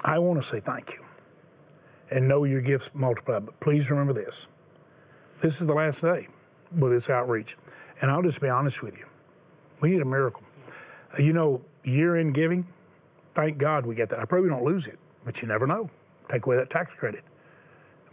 I 0.05 0.17
want 0.17 0.41
to 0.41 0.47
say 0.47 0.61
thank 0.61 0.93
you 0.93 1.03
and 2.09 2.25
know 2.25 2.45
your 2.45 2.61
gifts 2.61 2.91
multiply. 2.93 3.39
But 3.39 3.59
please 3.59 3.91
remember 3.91 4.13
this 4.13 4.47
this 5.41 5.59
is 5.59 5.67
the 5.67 5.73
last 5.73 5.99
day 5.99 6.29
with 6.71 6.93
this 6.93 7.09
outreach. 7.09 7.57
And 8.01 8.09
I'll 8.09 8.21
just 8.21 8.39
be 8.39 8.47
honest 8.47 8.81
with 8.81 8.97
you 8.97 9.07
we 9.81 9.89
need 9.89 10.01
a 10.01 10.05
miracle. 10.05 10.43
You 11.17 11.33
know, 11.33 11.61
year 11.83 12.15
end 12.15 12.33
giving, 12.33 12.67
thank 13.33 13.57
God 13.57 13.85
we 13.85 13.95
get 13.95 14.09
that. 14.09 14.19
I 14.19 14.39
we 14.39 14.49
don't 14.49 14.63
lose 14.63 14.87
it, 14.87 14.99
but 15.25 15.41
you 15.41 15.47
never 15.47 15.65
know. 15.65 15.89
Take 16.27 16.45
away 16.45 16.57
that 16.57 16.69
tax 16.69 16.93
credit. 16.93 17.23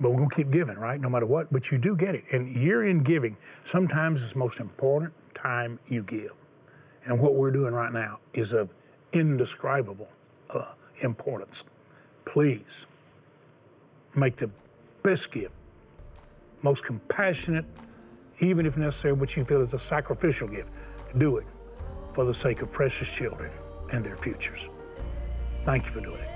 But 0.01 0.11
we're 0.11 0.19
going 0.19 0.31
to 0.31 0.37
keep 0.37 0.51
giving, 0.51 0.77
right? 0.77 1.01
No 1.01 1.09
matter 1.09 1.27
what. 1.27 1.53
But 1.53 1.71
you 1.71 1.79
do 1.79 1.97
get 1.97 2.15
it. 2.15 2.25
And 2.33 2.55
year 2.55 2.83
end 2.83 3.05
giving 3.05 3.37
sometimes 3.65 4.23
is 4.23 4.33
the 4.33 4.39
most 4.39 4.61
important 4.61 5.13
time 5.35 5.79
you 5.87 6.03
give. 6.03 6.33
And 7.05 7.21
what 7.21 7.35
we're 7.35 7.51
doing 7.51 7.73
right 7.73 7.93
now 7.93 8.19
is 8.35 8.53
of 8.53 8.73
indescribable 9.13 10.11
uh, 10.51 10.73
importance. 11.03 11.65
Please 12.25 12.87
make 14.17 14.37
the 14.37 14.51
best 15.03 15.31
gift, 15.33 15.55
most 16.63 16.85
compassionate, 16.85 17.65
even 18.41 18.67
if 18.67 18.77
necessary, 18.77 19.15
what 19.15 19.37
you 19.37 19.45
feel 19.45 19.61
is 19.61 19.73
a 19.73 19.79
sacrificial 19.79 20.49
gift. 20.49 20.71
Do 21.17 21.39
it 21.39 21.47
for 22.17 22.25
the 22.25 22.33
sake 22.33 22.63
of 22.63 22.73
precious 22.73 23.15
children 23.15 23.53
and 23.93 24.03
their 24.03 24.17
futures. 24.17 24.71
Thank 25.65 25.85
you 25.85 25.91
for 25.91 26.01
doing 26.01 26.19
it. 26.19 26.36